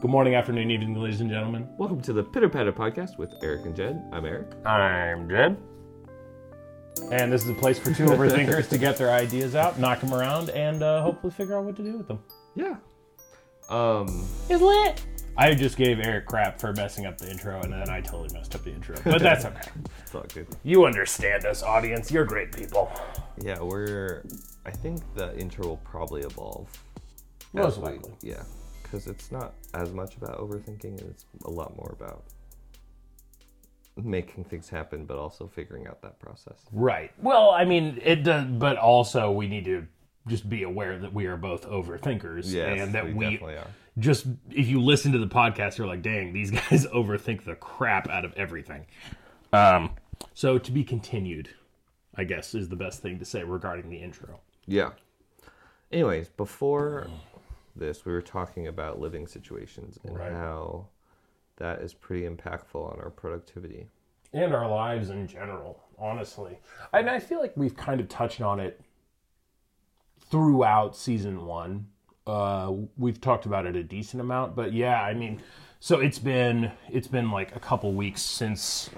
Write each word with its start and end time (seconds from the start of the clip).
Good 0.00 0.10
morning, 0.10 0.34
afternoon, 0.34 0.70
evening, 0.70 0.94
ladies 0.94 1.20
and 1.20 1.28
gentlemen. 1.30 1.68
Welcome 1.76 2.00
to 2.02 2.12
the 2.12 2.22
Pitter 2.22 2.48
Patter 2.48 2.72
Podcast 2.72 3.18
with 3.18 3.34
Eric 3.42 3.66
and 3.66 3.76
Jed. 3.76 4.02
I'm 4.12 4.24
Eric. 4.24 4.46
I'm 4.64 5.28
Jed. 5.28 5.58
And 7.12 7.30
this 7.30 7.44
is 7.44 7.50
a 7.50 7.54
place 7.54 7.78
for 7.78 7.92
two 7.92 8.06
overthinkers 8.06 8.68
to 8.70 8.78
get 8.78 8.96
their 8.96 9.10
ideas 9.10 9.54
out, 9.54 9.78
knock 9.78 10.00
them 10.00 10.14
around, 10.14 10.50
and 10.50 10.82
uh, 10.82 11.02
hopefully 11.02 11.32
figure 11.32 11.56
out 11.56 11.64
what 11.64 11.76
to 11.76 11.82
do 11.82 11.98
with 11.98 12.08
them. 12.08 12.18
Yeah. 12.54 12.76
Um, 13.68 14.26
Is 14.48 14.60
lit. 14.62 15.04
I 15.36 15.54
just 15.54 15.76
gave 15.76 16.00
Eric 16.00 16.26
crap 16.26 16.58
for 16.60 16.72
messing 16.72 17.06
up 17.06 17.18
the 17.18 17.30
intro, 17.30 17.60
and 17.60 17.72
then 17.72 17.88
I 17.90 18.00
totally 18.00 18.30
messed 18.32 18.54
up 18.54 18.64
the 18.64 18.72
intro. 18.72 18.96
But 19.04 19.20
that's 19.20 19.44
okay. 19.44 19.70
it's 20.02 20.14
all 20.14 20.24
good. 20.32 20.46
You 20.64 20.86
understand 20.86 21.44
us, 21.44 21.62
audience. 21.62 22.10
You're 22.10 22.24
great 22.24 22.52
people. 22.52 22.90
Yeah, 23.38 23.60
we're. 23.60 24.24
I 24.66 24.70
think 24.70 25.00
the 25.14 25.36
intro 25.38 25.66
will 25.66 25.76
probably 25.78 26.22
evolve. 26.22 26.68
Most 27.52 27.72
as 27.72 27.78
we- 27.78 27.84
likely. 27.84 28.12
Yeah, 28.22 28.42
because 28.90 29.06
it's 29.06 29.30
not 29.30 29.54
as 29.74 29.92
much 29.92 30.16
about 30.16 30.38
overthinking, 30.38 31.00
and 31.00 31.10
it's 31.10 31.24
a 31.44 31.50
lot 31.50 31.76
more 31.76 31.94
about 31.98 32.24
making 33.96 34.44
things 34.44 34.68
happen, 34.68 35.04
but 35.04 35.16
also 35.18 35.46
figuring 35.46 35.86
out 35.86 36.02
that 36.02 36.18
process. 36.18 36.64
Right. 36.72 37.12
Well, 37.20 37.50
I 37.50 37.64
mean, 37.64 38.00
it 38.02 38.24
does, 38.24 38.46
but 38.46 38.76
also 38.76 39.30
we 39.30 39.46
need 39.46 39.64
to 39.66 39.86
just 40.26 40.48
be 40.48 40.62
aware 40.64 40.98
that 40.98 41.12
we 41.12 41.26
are 41.26 41.36
both 41.36 41.66
overthinkers, 41.68 42.52
Yes, 42.52 42.80
and 42.80 42.94
that 42.94 43.06
we 43.06 43.14
we, 43.14 43.24
definitely 43.30 43.56
are. 43.56 43.66
just 43.98 44.26
if 44.50 44.68
you 44.68 44.80
listen 44.80 45.12
to 45.12 45.18
the 45.18 45.26
podcast, 45.26 45.78
you're 45.78 45.86
like, 45.86 46.02
dang, 46.02 46.32
these 46.32 46.50
guys 46.70 46.86
overthink 46.86 47.44
the 47.44 47.54
crap 47.54 48.08
out 48.08 48.24
of 48.24 48.32
everything. 48.34 48.86
Um, 49.52 49.90
so 50.34 50.58
to 50.58 50.72
be 50.72 50.82
continued, 50.84 51.50
I 52.14 52.24
guess, 52.24 52.54
is 52.54 52.68
the 52.68 52.76
best 52.76 53.02
thing 53.02 53.18
to 53.18 53.24
say 53.24 53.44
regarding 53.44 53.90
the 53.90 53.98
intro. 53.98 54.40
Yeah. 54.66 54.90
Anyways, 55.92 56.28
before 56.28 57.08
this, 57.80 58.04
we 58.04 58.12
were 58.12 58.22
talking 58.22 58.68
about 58.68 59.00
living 59.00 59.26
situations 59.26 59.98
and 60.04 60.16
Right. 60.16 60.30
how 60.32 60.86
that 61.56 61.80
is 61.80 61.92
pretty 61.92 62.28
impactful 62.28 62.76
on 62.76 63.00
our 63.00 63.10
productivity. 63.10 63.88
and 64.32 64.54
our 64.54 64.68
lives 64.68 65.10
in 65.10 65.26
general, 65.26 65.82
honestly. 65.98 66.60
And 66.92 67.10
I 67.10 67.18
feel 67.18 67.40
like 67.40 67.56
we've 67.56 67.76
kind 67.76 68.00
of 68.00 68.08
touched 68.08 68.40
on 68.40 68.60
it 68.60 68.80
throughout 70.30 70.94
season 70.96 71.46
one. 71.46 71.88
Uh, 72.26 72.72
we've 72.96 73.20
talked 73.20 73.44
about 73.46 73.66
it 73.66 73.74
a 73.74 73.82
decent 73.82 74.20
amount, 74.20 74.54
but 74.54 74.72
yeah, 74.72 75.02
I 75.02 75.14
mean, 75.14 75.42
so 75.80 75.98
it's 75.98 76.20
been 76.20 76.70
it's 76.90 77.08
been 77.08 77.30
like 77.32 77.56
a 77.56 77.58
couple 77.60 77.92
weeks 77.92 78.22
since 78.22 78.88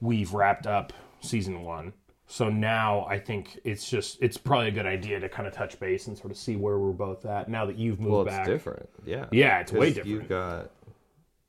we've 0.00 0.34
wrapped 0.34 0.66
up 0.66 0.92
season 1.20 1.62
one. 1.62 1.94
So 2.32 2.48
now 2.48 3.04
I 3.10 3.18
think 3.18 3.60
it's 3.62 3.90
just 3.90 4.16
it's 4.22 4.38
probably 4.38 4.68
a 4.68 4.70
good 4.70 4.86
idea 4.86 5.20
to 5.20 5.28
kind 5.28 5.46
of 5.46 5.52
touch 5.52 5.78
base 5.78 6.06
and 6.06 6.16
sort 6.16 6.30
of 6.30 6.38
see 6.38 6.56
where 6.56 6.78
we're 6.78 6.92
both 6.92 7.26
at 7.26 7.50
now 7.50 7.66
that 7.66 7.76
you've 7.76 8.00
moved 8.00 8.10
Well, 8.10 8.22
it's 8.22 8.30
back. 8.30 8.46
different. 8.46 8.88
Yeah. 9.04 9.26
Yeah, 9.32 9.58
it's 9.60 9.70
way 9.70 9.88
different. 9.88 10.08
You've 10.08 10.28
got 10.30 10.70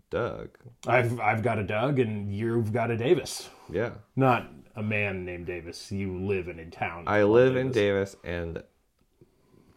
Doug. 0.09 0.49
I've 0.85 1.17
I've 1.21 1.41
got 1.41 1.57
a 1.57 1.63
Doug 1.63 1.99
and 1.99 2.35
you've 2.35 2.73
got 2.73 2.91
a 2.91 2.97
Davis. 2.97 3.49
Yeah. 3.71 3.91
Not 4.17 4.51
a 4.75 4.83
man 4.83 5.23
named 5.23 5.45
Davis. 5.45 5.89
You 5.89 6.17
live 6.19 6.49
in 6.49 6.59
a 6.59 6.65
town. 6.65 7.05
I 7.07 7.23
live 7.23 7.55
in 7.55 7.71
Davis, 7.71 8.17
and 8.25 8.61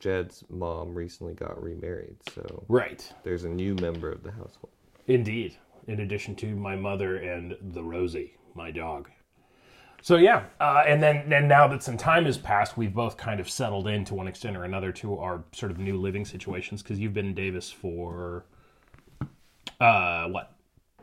Jed's 0.01 0.43
mom 0.51 0.93
recently 0.93 1.34
got 1.34 1.62
remarried, 1.62 2.17
so 2.34 2.65
Right. 2.67 3.12
there's 3.23 3.45
a 3.45 3.49
new 3.49 3.77
member 3.77 4.11
of 4.11 4.25
the 4.25 4.33
household. 4.33 4.73
Indeed. 5.07 5.57
In 5.87 6.01
addition 6.01 6.34
to 6.37 6.57
my 6.57 6.75
mother 6.75 7.17
and 7.19 7.57
the 7.62 7.84
Rosie, 7.84 8.34
my 8.57 8.73
dog. 8.73 9.09
So 10.02 10.16
yeah, 10.16 10.44
uh, 10.61 10.84
and 10.86 11.02
then 11.02 11.33
and 11.33 11.48
now 11.48 11.66
that 11.69 11.83
some 11.83 11.97
time 11.97 12.27
has 12.27 12.39
passed, 12.39 12.77
we've 12.77 12.94
both 12.94 13.16
kind 13.16 13.41
of 13.41 13.50
settled 13.50 13.89
in 13.89 14.05
to 14.05 14.14
one 14.14 14.28
extent 14.28 14.56
or 14.56 14.64
another 14.64 14.92
to 14.92 15.19
our 15.19 15.42
sort 15.53 15.72
of 15.72 15.78
new 15.78 15.97
living 15.98 16.25
situations 16.25 16.83
because 16.83 16.98
you've 17.00 17.14
been 17.14 17.27
in 17.27 17.34
Davis 17.34 17.70
for 17.70 18.44
uh 19.80 20.27
what 20.28 20.53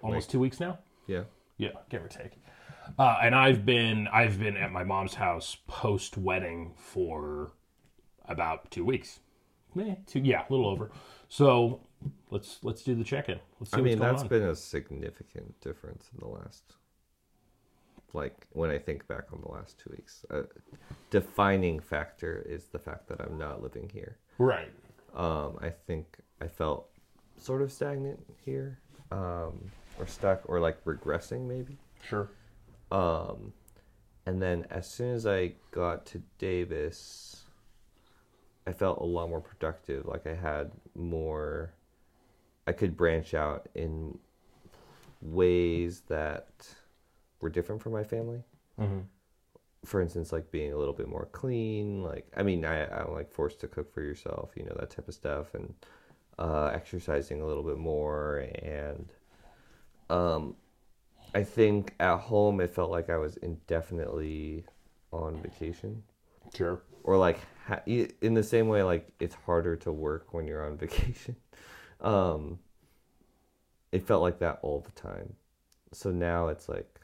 almost 0.02 0.30
two 0.30 0.40
weeks 0.40 0.60
now. 0.60 0.80
Yeah. 1.08 1.24
Yeah, 1.58 1.70
give 1.90 2.04
or 2.04 2.08
take. 2.08 2.32
Uh, 2.98 3.18
and 3.22 3.36
I've 3.36 3.66
been 3.66 4.08
I've 4.08 4.40
been 4.40 4.58
at 4.58 4.72
my 4.72 4.84
mom's 4.84 5.14
house 5.16 5.58
post 5.68 6.18
wedding 6.18 6.74
for 6.78 7.52
about 8.26 8.70
two 8.72 8.86
weeks. 8.86 9.20
Eh, 9.80 9.96
two, 10.06 10.20
yeah, 10.20 10.44
a 10.48 10.52
little 10.52 10.68
over. 10.68 10.92
So 11.30 11.82
let's 12.30 12.60
let's 12.64 12.84
do 12.84 12.96
the 12.96 13.04
check 13.04 13.30
in. 13.30 13.40
Let's 13.60 13.72
see 13.72 13.78
I 13.78 13.82
what's 13.82 13.90
mean, 13.90 13.98
going 14.00 14.12
that's 14.12 14.24
on. 14.24 14.28
been 14.30 14.44
a 14.44 14.56
significant 14.56 15.60
difference 15.62 16.10
in 16.14 16.20
the 16.20 16.28
last, 16.28 16.64
like, 18.14 18.48
when 18.52 18.70
I 18.70 18.78
think 18.78 19.08
back 19.08 19.26
on 19.34 19.42
the 19.42 19.52
last 19.52 19.80
two 19.80 19.90
weeks. 19.92 20.26
A 20.30 20.44
defining 21.10 21.80
factor 21.80 22.46
is 22.48 22.66
the 22.66 22.80
fact 22.80 23.08
that 23.10 23.20
I'm 23.20 23.38
not 23.38 23.62
living 23.62 23.90
here. 23.94 24.18
right. 24.38 24.72
Um, 25.16 25.60
I 25.62 25.70
think 25.70 26.18
I 26.42 26.48
felt 26.48 26.90
sort 27.38 27.62
of 27.62 27.72
stagnant 27.72 28.20
here, 28.44 28.80
um, 29.12 29.70
or 30.00 30.08
stuck, 30.08 30.42
or 30.46 30.60
like 30.60 30.84
regressing 30.86 31.48
maybe. 31.48 31.78
Sure. 32.08 32.32
Um, 32.92 33.54
and 34.26 34.42
then 34.42 34.66
as 34.70 34.90
soon 34.90 35.14
as 35.14 35.28
I 35.28 35.54
got 35.72 36.06
to 36.08 36.22
Davis, 36.40 37.46
I 38.66 38.72
felt 38.72 39.02
a 39.02 39.06
lot 39.06 39.30
more 39.30 39.42
productive. 39.42 40.06
Like 40.06 40.26
I 40.26 40.34
had 40.34 40.72
more, 40.96 41.74
I 42.66 42.72
could 42.72 42.96
branch 42.96 43.34
out 43.34 43.68
in 43.76 44.18
ways 45.22 46.02
that 46.08 46.68
were 47.44 47.50
different 47.50 47.82
from 47.82 47.92
my 47.92 48.04
family. 48.04 48.42
Mm-hmm. 48.80 49.02
For 49.86 50.02
instance, 50.02 50.32
like 50.32 50.50
being 50.50 50.72
a 50.72 50.78
little 50.78 50.94
bit 50.94 51.10
more 51.10 51.28
clean. 51.34 52.02
Like, 52.02 52.26
I 52.36 52.42
mean, 52.42 52.66
I, 52.66 52.86
I'm 52.86 53.14
like 53.14 53.30
forced 53.30 53.60
to 53.60 53.68
cook 53.68 53.94
for 53.94 54.02
yourself, 54.02 54.52
you 54.56 54.64
know, 54.64 54.76
that 54.80 54.90
type 54.90 55.10
of 55.10 55.14
stuff, 55.14 55.54
and 55.54 55.74
uh, 56.40 56.72
exercising 56.74 57.42
a 57.42 57.46
little 57.46 57.64
bit 57.64 57.78
more. 57.78 58.48
And 58.64 59.12
um, 60.10 60.56
I 61.36 61.44
think 61.44 61.94
at 62.00 62.18
home 62.18 62.62
it 62.62 62.74
felt 62.74 62.90
like 62.92 63.10
I 63.10 63.18
was 63.18 63.36
indefinitely 63.38 64.64
on 65.12 65.42
vacation, 65.42 66.02
Sure. 66.56 66.82
or 67.04 67.18
like 67.18 67.40
in 67.86 68.34
the 68.34 68.42
same 68.44 68.70
way, 68.70 68.84
like 68.84 69.10
it's 69.20 69.36
harder 69.36 69.76
to 69.76 69.92
work 69.92 70.34
when 70.34 70.48
you're 70.48 70.66
on 70.66 70.78
vacation. 70.86 71.36
Um, 72.00 72.60
it 73.92 74.08
felt 74.08 74.22
like 74.22 74.40
that 74.40 74.60
all 74.62 74.80
the 74.80 74.92
time. 74.92 75.34
So 75.92 76.10
now 76.10 76.48
it's 76.48 76.68
like, 76.70 77.00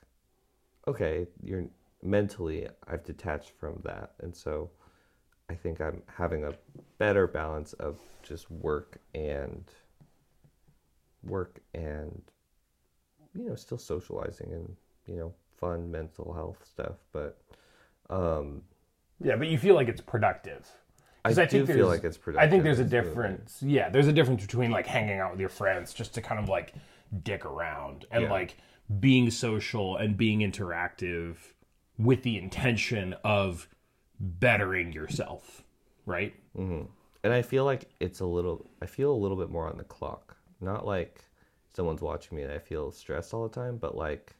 okay, 0.88 1.28
you're 1.44 1.66
mentally 2.03 2.67
I've 2.88 3.03
detached 3.03 3.51
from 3.59 3.81
that, 3.84 4.12
and 4.22 4.35
so 4.35 4.69
I 5.50 5.56
think 5.56 5.81
I'm 5.81 6.01
having 6.07 6.45
a 6.45 6.53
better 6.97 7.28
balance 7.28 7.73
of 7.73 8.00
just 8.23 8.50
work 8.51 9.00
and 9.16 9.63
work 11.23 11.59
and 11.73 12.22
you 13.35 13.50
know 13.50 13.56
still 13.56 13.78
socializing 13.78 14.51
and 14.53 14.75
you 15.07 15.16
know 15.16 15.34
fun 15.57 15.91
mental 15.91 16.34
health 16.34 16.57
stuff 16.66 16.96
but 17.11 17.38
um 18.09 18.61
Yeah, 19.22 19.35
but 19.35 19.47
you 19.47 19.57
feel 19.57 19.75
like 19.75 19.90
it's 19.90 20.01
productive. 20.01 20.67
'Cause 21.23 21.38
I, 21.38 21.46
do 21.46 21.66
feel 21.66 21.88
like 21.88 22.06
it's 22.06 22.17
productive. 22.17 22.47
I 22.47 22.50
think 22.50 22.63
there's 22.63 22.79
a 22.79 22.85
difference. 22.85 23.61
Yeah, 23.61 23.90
there's 23.90 24.07
a 24.07 24.13
difference 24.13 24.46
between 24.46 24.72
like 24.72 24.88
hanging 24.88 25.19
out 25.19 25.31
with 25.31 25.40
your 25.41 25.50
friends 25.50 25.94
just 25.94 26.13
to 26.13 26.22
kind 26.22 26.40
of 26.40 26.47
like 26.47 26.73
dick 27.23 27.46
around 27.46 28.06
and 28.11 28.23
Yeah. 28.23 28.31
like 28.31 28.56
being 29.00 29.30
social 29.30 29.98
and 29.98 30.18
being 30.18 30.40
interactive 30.40 31.36
with 31.98 32.24
the 32.24 32.38
intention 32.38 33.14
of 33.24 33.68
bettering 34.20 34.92
yourself, 34.94 35.64
right? 36.06 36.34
Mm-hmm. 36.58 36.86
and 37.24 37.34
I 37.34 37.42
feel 37.42 37.66
like 37.66 37.90
it's 38.00 38.20
a 38.22 38.26
little 38.26 38.66
I 38.82 38.86
feel 38.86 39.12
a 39.12 39.16
little 39.16 39.38
bit 39.38 39.50
more 39.50 39.68
on 39.70 39.78
the 39.78 39.84
clock. 39.84 40.36
Not 40.62 40.86
like 40.86 41.24
someone's 41.74 42.02
watching 42.02 42.36
me 42.36 42.44
and 42.44 42.52
I 42.52 42.60
feel 42.60 42.92
stressed 42.92 43.34
all 43.34 43.48
the 43.48 43.54
time 43.54 43.78
but 43.78 43.96
like 43.96 44.36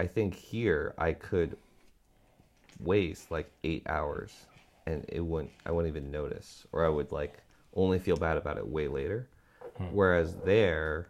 I 0.00 0.06
think 0.06 0.34
here 0.34 0.94
I 0.96 1.12
could 1.12 1.56
waste 2.78 3.30
like 3.30 3.52
8 3.62 3.82
hours 3.86 4.46
and 4.86 5.04
it 5.08 5.20
wouldn't 5.20 5.52
I 5.66 5.72
wouldn't 5.72 5.94
even 5.94 6.10
notice 6.10 6.66
or 6.72 6.84
I 6.84 6.88
would 6.88 7.12
like 7.12 7.42
only 7.74 7.98
feel 7.98 8.16
bad 8.16 8.36
about 8.38 8.56
it 8.56 8.66
way 8.66 8.88
later. 8.88 9.28
Hmm. 9.76 9.84
Whereas 9.92 10.36
there 10.44 11.08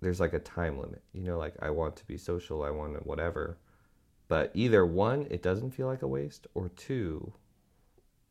there's 0.00 0.20
like 0.20 0.32
a 0.32 0.38
time 0.38 0.78
limit 0.78 1.02
you 1.12 1.22
know 1.22 1.38
like 1.38 1.54
I 1.60 1.70
want 1.70 1.96
to 1.96 2.06
be 2.06 2.16
social 2.16 2.62
I 2.62 2.70
want 2.70 2.94
to 2.94 3.00
whatever 3.00 3.58
but 4.28 4.50
either 4.54 4.84
one 4.84 5.26
it 5.30 5.42
doesn't 5.42 5.70
feel 5.70 5.86
like 5.86 6.02
a 6.02 6.08
waste 6.08 6.46
or 6.54 6.68
two 6.70 7.32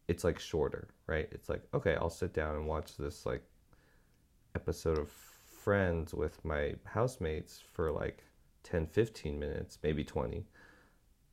it's 0.08 0.24
like 0.24 0.40
shorter, 0.40 0.88
right? 1.06 1.28
It's 1.32 1.50
like, 1.50 1.64
okay, 1.74 1.96
I'll 1.96 2.10
sit 2.10 2.34
down 2.34 2.56
and 2.56 2.66
watch 2.66 2.98
this 2.98 3.26
like 3.26 3.44
episode 4.56 4.98
of 4.98 5.10
Friends 5.10 6.14
with 6.14 6.44
my 6.46 6.76
housemates 6.86 7.62
for 7.74 7.92
like 7.92 8.24
10, 8.64 8.88
15 8.88 9.38
minutes, 9.38 9.78
maybe 9.84 10.02
20. 10.02 10.46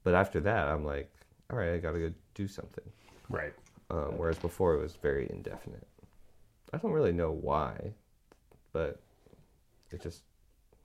But 0.03 0.15
after 0.15 0.41
that, 0.41 0.67
I'm 0.67 0.85
like, 0.85 1.13
all 1.51 1.59
right, 1.59 1.73
I 1.73 1.79
got 1.79 1.93
to 1.93 2.01
go 2.01 2.13
do 2.35 2.49
something. 2.49 2.85
Right. 3.29 3.53
Um, 3.91 4.19
whereas 4.19 4.39
before 4.39 4.75
it 4.75 4.81
was 4.81 4.97
very 4.97 5.29
indefinite. 5.31 5.87
I 6.73 6.79
don't 6.79 6.91
really 6.91 7.13
know 7.13 7.31
why, 7.31 7.93
but 8.73 9.01
it 9.95 10.03
just, 10.03 10.23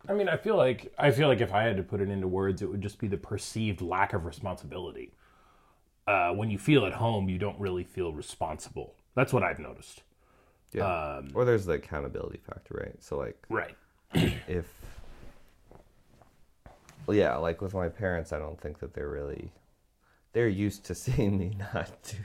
I 0.08 0.14
mean, 0.14 0.30
I 0.30 0.38
feel 0.38 0.56
like 0.56 0.94
I 0.98 1.12
feel 1.12 1.28
like 1.28 1.42
if 1.42 1.54
I 1.54 1.64
had 1.64 1.78
to 1.78 1.84
put 1.84 2.00
it 2.00 2.10
into 2.10 2.28
words, 2.28 2.62
it 2.62 2.70
would 2.70 2.82
just 2.82 3.00
be 3.00 3.08
the 3.08 3.18
perceived 3.18 3.82
lack 3.82 4.14
of 4.14 4.26
responsibility. 4.26 5.12
Uh, 6.08 6.32
when 6.32 6.50
you 6.50 6.58
feel 6.58 6.86
at 6.86 6.94
home, 6.94 7.30
you 7.30 7.38
don't 7.38 7.60
really 7.60 7.84
feel 7.84 8.14
responsible. 8.14 8.96
That's 9.16 9.34
what 9.34 9.44
I've 9.44 9.60
noticed. 9.60 10.04
Yeah. 10.72 11.18
Um, 11.18 11.30
or 11.34 11.46
there's 11.46 11.66
the 11.66 11.74
accountability 11.74 12.40
factor, 12.40 12.76
right? 12.76 13.04
So 13.04 13.18
like 13.18 13.38
right. 13.50 13.76
if 14.14 14.66
well, 17.06 17.18
yeah, 17.18 17.36
like 17.38 17.62
with 17.62 17.74
my 17.74 17.90
parents, 17.90 18.32
I 18.32 18.40
don't 18.40 18.60
think 18.60 18.80
that 18.80 18.94
they're 18.94 19.10
really 19.10 19.52
they're 20.34 20.48
used 20.48 20.86
to 20.86 20.96
seeing 21.04 21.38
me 21.38 21.56
not 21.74 21.90
do 22.04 22.18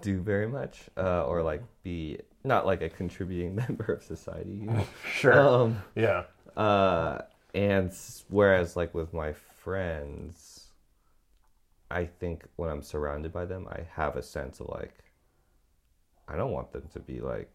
do 0.00 0.20
very 0.20 0.46
much 0.48 0.82
uh, 0.96 1.24
or 1.24 1.42
like 1.42 1.62
be 1.82 2.18
not 2.44 2.66
like 2.66 2.82
a 2.82 2.88
contributing 2.90 3.54
member 3.62 3.84
of 3.92 4.02
society. 4.02 4.50
You 4.52 4.66
know? 4.66 4.86
Sure. 5.12 5.32
um, 5.38 5.82
yeah. 5.94 6.24
uh, 6.56 7.22
and 7.54 7.92
whereas 8.28 8.76
like 8.76 8.94
with 8.94 9.12
my 9.14 9.32
friends, 9.32 10.68
I 11.90 12.04
think 12.06 12.44
when 12.56 12.68
I'm 12.70 12.82
surrounded 12.82 13.32
by 13.32 13.44
them, 13.44 13.66
I 13.70 13.86
have 13.92 14.16
a 14.16 14.22
sense 14.22 14.60
of 14.60 14.68
like 14.68 14.94
I 16.28 16.36
don't 16.36 16.52
want 16.52 16.72
them 16.72 16.88
to 16.94 17.00
be 17.00 17.20
like 17.20 17.50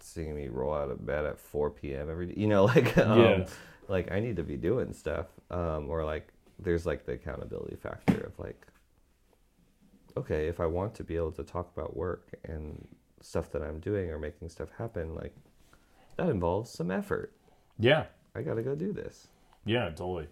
seeing 0.00 0.34
me 0.34 0.48
roll 0.48 0.74
out 0.74 0.90
of 0.90 1.04
bed 1.06 1.26
at 1.26 1.38
4 1.38 1.70
p.m. 1.70 2.10
every 2.10 2.26
day. 2.26 2.34
You 2.40 2.46
know, 2.48 2.64
like 2.64 2.96
um, 2.98 3.18
Yeah. 3.20 3.46
like 3.88 4.10
I 4.10 4.18
need 4.20 4.36
to 4.36 4.42
be 4.42 4.56
doing 4.56 4.92
stuff, 4.92 5.26
um, 5.50 5.88
or 5.90 6.04
like 6.04 6.28
there's 6.58 6.86
like 6.86 7.04
the 7.06 7.12
accountability 7.12 7.76
factor 7.76 8.20
of 8.20 8.38
like, 8.38 8.66
okay, 10.16 10.46
if 10.48 10.60
I 10.60 10.66
want 10.66 10.94
to 10.94 11.04
be 11.04 11.16
able 11.16 11.32
to 11.32 11.44
talk 11.44 11.70
about 11.76 11.96
work 11.96 12.28
and 12.44 12.86
stuff 13.20 13.50
that 13.52 13.62
I'm 13.62 13.80
doing 13.80 14.10
or 14.10 14.18
making 14.18 14.48
stuff 14.48 14.70
happen, 14.78 15.14
like 15.14 15.34
that 16.16 16.28
involves 16.28 16.70
some 16.70 16.90
effort. 16.90 17.32
Yeah. 17.78 18.06
I 18.34 18.42
gotta 18.42 18.62
go 18.62 18.74
do 18.74 18.92
this. 18.92 19.28
Yeah, 19.64 19.86
totally. 19.88 20.28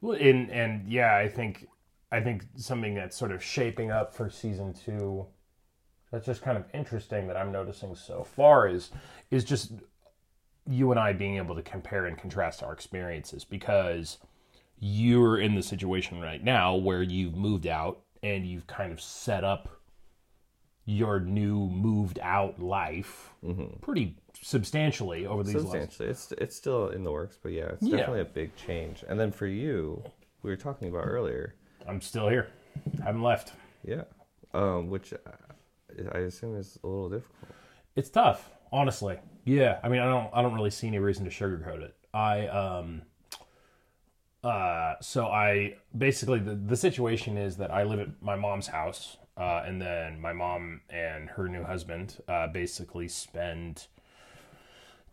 Well, 0.00 0.18
and 0.18 0.50
and 0.50 0.88
yeah, 0.88 1.16
I 1.16 1.28
think 1.28 1.68
I 2.10 2.20
think 2.20 2.44
something 2.56 2.94
that's 2.94 3.16
sort 3.16 3.32
of 3.32 3.42
shaping 3.42 3.90
up 3.90 4.14
for 4.14 4.30
season 4.30 4.74
two. 4.74 5.26
That's 6.10 6.26
just 6.26 6.42
kind 6.42 6.58
of 6.58 6.64
interesting 6.74 7.26
that 7.28 7.36
I'm 7.36 7.52
noticing 7.52 7.94
so 7.94 8.24
far 8.24 8.68
is 8.68 8.90
is 9.30 9.44
just 9.44 9.72
you 10.66 10.90
and 10.90 11.00
I 11.00 11.12
being 11.12 11.36
able 11.36 11.54
to 11.56 11.62
compare 11.62 12.06
and 12.06 12.16
contrast 12.16 12.62
our 12.62 12.72
experiences 12.72 13.44
because 13.44 14.18
you're 14.78 15.38
in 15.38 15.54
the 15.54 15.62
situation 15.62 16.20
right 16.20 16.42
now 16.42 16.74
where 16.74 17.02
you've 17.02 17.36
moved 17.36 17.66
out 17.66 18.01
and 18.22 18.46
you've 18.46 18.66
kind 18.66 18.92
of 18.92 19.00
set 19.00 19.44
up 19.44 19.68
your 20.84 21.20
new 21.20 21.68
moved 21.68 22.18
out 22.22 22.60
life 22.60 23.30
pretty 23.82 24.16
substantially 24.40 25.26
over 25.26 25.42
these 25.44 25.54
last 25.54 25.62
Substantially, 25.64 26.08
it's 26.08 26.32
it's 26.32 26.56
still 26.56 26.88
in 26.88 27.04
the 27.04 27.12
works, 27.12 27.38
but 27.40 27.52
yeah, 27.52 27.66
it's 27.66 27.82
Yeah. 27.82 27.98
definitely 27.98 28.22
a 28.22 28.24
big 28.24 28.56
change. 28.56 29.04
And 29.08 29.18
then 29.18 29.30
for 29.30 29.46
you, 29.46 30.02
we 30.42 30.50
were 30.50 30.56
talking 30.56 30.88
about 30.88 31.04
earlier, 31.06 31.54
I'm 31.86 32.00
still 32.00 32.28
here. 32.28 32.48
haven't 33.04 33.22
left. 33.22 33.52
yeah, 33.84 34.04
um, 34.54 34.88
which 34.90 35.12
I- 35.14 36.16
I 36.16 36.18
assume 36.20 36.56
is 36.56 36.78
a 36.82 36.86
little 36.86 37.10
difficult. 37.10 37.50
It's 37.94 38.08
tough, 38.10 38.50
honestly. 38.72 39.18
Yeah, 39.44 39.78
I 39.84 39.88
mean, 39.88 40.00
I 40.00 40.06
don't, 40.06 40.30
I 40.32 40.40
don't 40.42 40.54
really 40.54 40.70
see 40.70 40.86
any 40.88 40.98
reason 40.98 41.24
to 41.26 41.30
sugarcoat 41.30 41.82
it. 41.82 41.94
I, 42.14 42.46
um, 42.48 43.02
uh, 44.44 44.94
so 45.00 45.26
I 45.26 45.76
basically 45.96 46.38
the 46.40 46.54
the 46.54 46.76
situation 46.76 47.36
is 47.36 47.56
that 47.58 47.70
I 47.70 47.84
live 47.84 48.00
at 48.00 48.08
my 48.22 48.36
mom's 48.36 48.66
house, 48.68 49.16
uh, 49.36 49.62
and 49.64 49.80
then 49.80 50.20
my 50.20 50.32
mom 50.32 50.80
and 50.90 51.30
her 51.30 51.48
new 51.48 51.64
husband, 51.64 52.22
uh, 52.28 52.48
basically 52.48 53.08
spend 53.08 53.86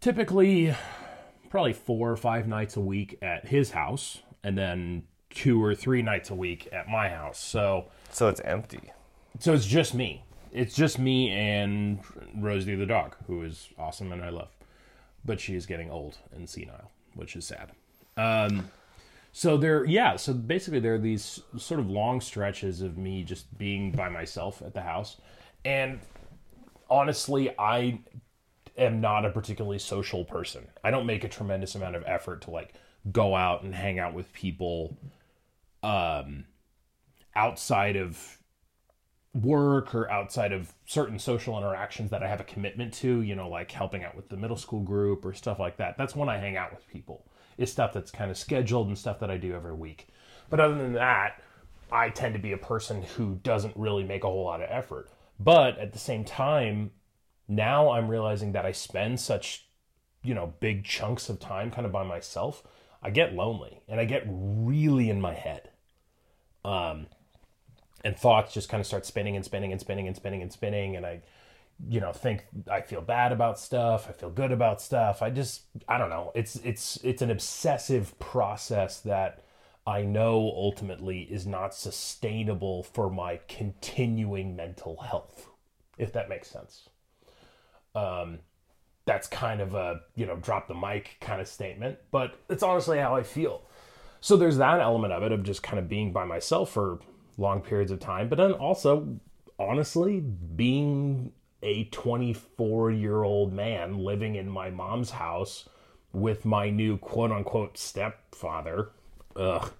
typically 0.01 0.73
probably 1.49 1.73
four 1.73 2.11
or 2.11 2.17
five 2.17 2.47
nights 2.47 2.75
a 2.75 2.79
week 2.81 3.17
at 3.21 3.47
his 3.47 3.71
house, 3.71 4.21
and 4.43 4.57
then 4.57 5.03
two 5.29 5.63
or 5.63 5.75
three 5.75 6.01
nights 6.01 6.29
a 6.29 6.35
week 6.35 6.67
at 6.71 6.87
my 6.87 7.09
house. 7.09 7.39
So 7.39 7.85
So 8.11 8.29
it's 8.29 8.41
empty. 8.41 8.91
so 9.39 9.53
it's 9.53 9.65
just 9.65 9.93
me. 9.93 10.23
It's 10.51 10.73
just 10.73 10.97
me 10.97 11.29
and 11.29 11.99
Rosie 12.35 12.73
the 12.75 12.85
dog, 12.87 13.15
who 13.27 13.43
is 13.43 13.69
awesome 13.77 14.11
and 14.11 14.23
I 14.23 14.29
love. 14.29 14.49
But 15.23 15.39
she 15.39 15.55
is 15.55 15.67
getting 15.67 15.91
old 15.91 16.17
and 16.33 16.49
senile, 16.49 16.89
which 17.13 17.35
is 17.35 17.45
sad. 17.45 17.71
Um, 18.17 18.71
so 19.31 19.57
there, 19.57 19.85
yeah. 19.85 20.15
So 20.15 20.33
basically, 20.33 20.79
there 20.79 20.95
are 20.95 20.99
these 20.99 21.41
sort 21.57 21.79
of 21.79 21.89
long 21.89 22.21
stretches 22.21 22.81
of 22.81 22.97
me 22.97 23.23
just 23.23 23.57
being 23.57 23.91
by 23.91 24.09
myself 24.09 24.61
at 24.61 24.73
the 24.73 24.81
house, 24.81 25.17
and 25.63 25.99
honestly, 26.89 27.53
I 27.57 27.99
am 28.77 29.01
not 29.01 29.25
a 29.25 29.29
particularly 29.29 29.79
social 29.79 30.25
person. 30.25 30.67
I 30.83 30.91
don't 30.91 31.05
make 31.05 31.23
a 31.23 31.29
tremendous 31.29 31.75
amount 31.75 31.95
of 31.95 32.03
effort 32.05 32.41
to 32.43 32.51
like 32.51 32.73
go 33.11 33.35
out 33.35 33.63
and 33.63 33.73
hang 33.73 33.99
out 33.99 34.13
with 34.13 34.31
people 34.33 34.97
um 35.81 36.43
outside 37.35 37.95
of 37.95 38.39
work 39.33 39.93
or 39.93 40.09
outside 40.09 40.51
of 40.51 40.73
certain 40.85 41.19
social 41.19 41.57
interactions 41.57 42.09
that 42.09 42.23
I 42.23 42.27
have 42.27 42.41
a 42.41 42.45
commitment 42.45 42.93
to, 42.95 43.21
you 43.21 43.35
know, 43.35 43.47
like 43.47 43.71
helping 43.71 44.03
out 44.03 44.15
with 44.15 44.29
the 44.29 44.37
middle 44.37 44.57
school 44.57 44.81
group 44.81 45.23
or 45.23 45.33
stuff 45.33 45.59
like 45.59 45.77
that. 45.77 45.97
That's 45.97 46.15
when 46.15 46.29
I 46.29 46.37
hang 46.37 46.57
out 46.57 46.73
with 46.73 46.87
people. 46.89 47.25
It's 47.59 47.71
stuff 47.71 47.93
that's 47.93 48.09
kind 48.09 48.31
of 48.31 48.37
scheduled 48.37 48.87
and 48.87 48.97
stuff 48.97 49.19
that 49.19 49.29
I 49.29 49.37
do 49.37 49.53
every 49.53 49.73
week. 49.73 50.07
But 50.49 50.59
other 50.59 50.75
than 50.75 50.93
that, 50.93 51.41
I 51.91 52.09
tend 52.09 52.33
to 52.33 52.39
be 52.39 52.53
a 52.53 52.57
person 52.57 53.03
who 53.03 53.35
doesn't 53.43 53.75
really 53.75 54.03
make 54.03 54.23
a 54.23 54.27
whole 54.27 54.45
lot 54.45 54.61
of 54.61 54.69
effort. 54.71 55.09
But 55.39 55.77
at 55.77 55.93
the 55.93 55.99
same 55.99 56.23
time, 56.23 56.91
now 57.47 57.91
I'm 57.91 58.09
realizing 58.09 58.53
that 58.53 58.65
I 58.65 58.71
spend 58.71 59.19
such, 59.19 59.67
you 60.23 60.33
know, 60.33 60.53
big 60.59 60.83
chunks 60.83 61.29
of 61.29 61.39
time 61.39 61.69
kind 61.69 61.85
of 61.85 61.91
by 61.91 62.03
myself. 62.03 62.63
I 63.03 63.09
get 63.09 63.33
lonely 63.33 63.81
and 63.87 63.99
I 63.99 64.05
get 64.05 64.23
really 64.27 65.09
in 65.09 65.21
my 65.21 65.33
head. 65.33 65.69
Um, 66.65 67.07
and 68.03 68.17
thoughts 68.17 68.53
just 68.53 68.69
kind 68.69 68.79
of 68.79 68.87
start 68.87 69.05
spinning 69.05 69.35
and 69.35 69.43
spinning 69.43 69.71
and 69.71 69.81
spinning 69.81 70.07
and 70.07 70.15
spinning 70.15 70.41
and 70.41 70.51
spinning 70.51 70.95
and 70.95 71.05
i 71.05 71.21
you 71.87 71.99
know 71.99 72.11
think 72.11 72.45
i 72.69 72.81
feel 72.81 73.01
bad 73.01 73.31
about 73.31 73.57
stuff 73.57 74.07
i 74.09 74.11
feel 74.11 74.29
good 74.29 74.51
about 74.51 74.81
stuff. 74.81 75.21
I 75.21 75.29
just 75.29 75.63
i 75.87 75.97
don't 75.97 76.09
know. 76.09 76.31
It's 76.35 76.55
it's 76.57 76.97
it's 77.03 77.21
an 77.21 77.31
obsessive 77.31 78.17
process 78.19 78.99
that 79.01 79.43
i 79.87 80.01
know 80.01 80.51
ultimately 80.55 81.21
is 81.21 81.47
not 81.47 81.73
sustainable 81.73 82.83
for 82.83 83.09
my 83.09 83.39
continuing 83.47 84.55
mental 84.55 84.97
health 84.97 85.47
if 85.97 86.13
that 86.13 86.29
makes 86.29 86.49
sense. 86.49 86.89
Um 87.95 88.39
that's 89.05 89.27
kind 89.27 89.61
of 89.61 89.73
a 89.73 90.01
you 90.15 90.25
know 90.25 90.35
drop 90.35 90.67
the 90.67 90.75
mic 90.75 91.17
kind 91.21 91.39
of 91.41 91.47
statement 91.47 91.97
but 92.11 92.39
it's 92.49 92.63
honestly 92.63 92.99
how 92.99 93.15
i 93.15 93.23
feel. 93.23 93.61
So 94.21 94.35
there's 94.35 94.57
that 94.57 94.81
element 94.81 95.13
of 95.13 95.23
it 95.23 95.31
of 95.31 95.43
just 95.43 95.63
kind 95.63 95.79
of 95.79 95.87
being 95.87 96.11
by 96.11 96.25
myself 96.25 96.71
for 96.71 96.99
long 97.37 97.61
periods 97.61 97.91
of 97.91 98.01
time 98.01 98.27
but 98.27 98.37
then 98.37 98.51
also 98.51 99.17
honestly 99.57 100.19
being 100.19 101.31
a 101.61 101.85
24 101.85 102.91
year 102.91 103.23
old 103.23 103.53
man 103.53 103.97
living 103.97 104.35
in 104.35 104.49
my 104.49 104.69
mom's 104.69 105.11
house 105.11 105.67
with 106.13 106.45
my 106.45 106.69
new 106.69 106.97
quote 106.97 107.31
unquote 107.31 107.77
stepfather 107.77 108.89
ugh, 109.35 109.71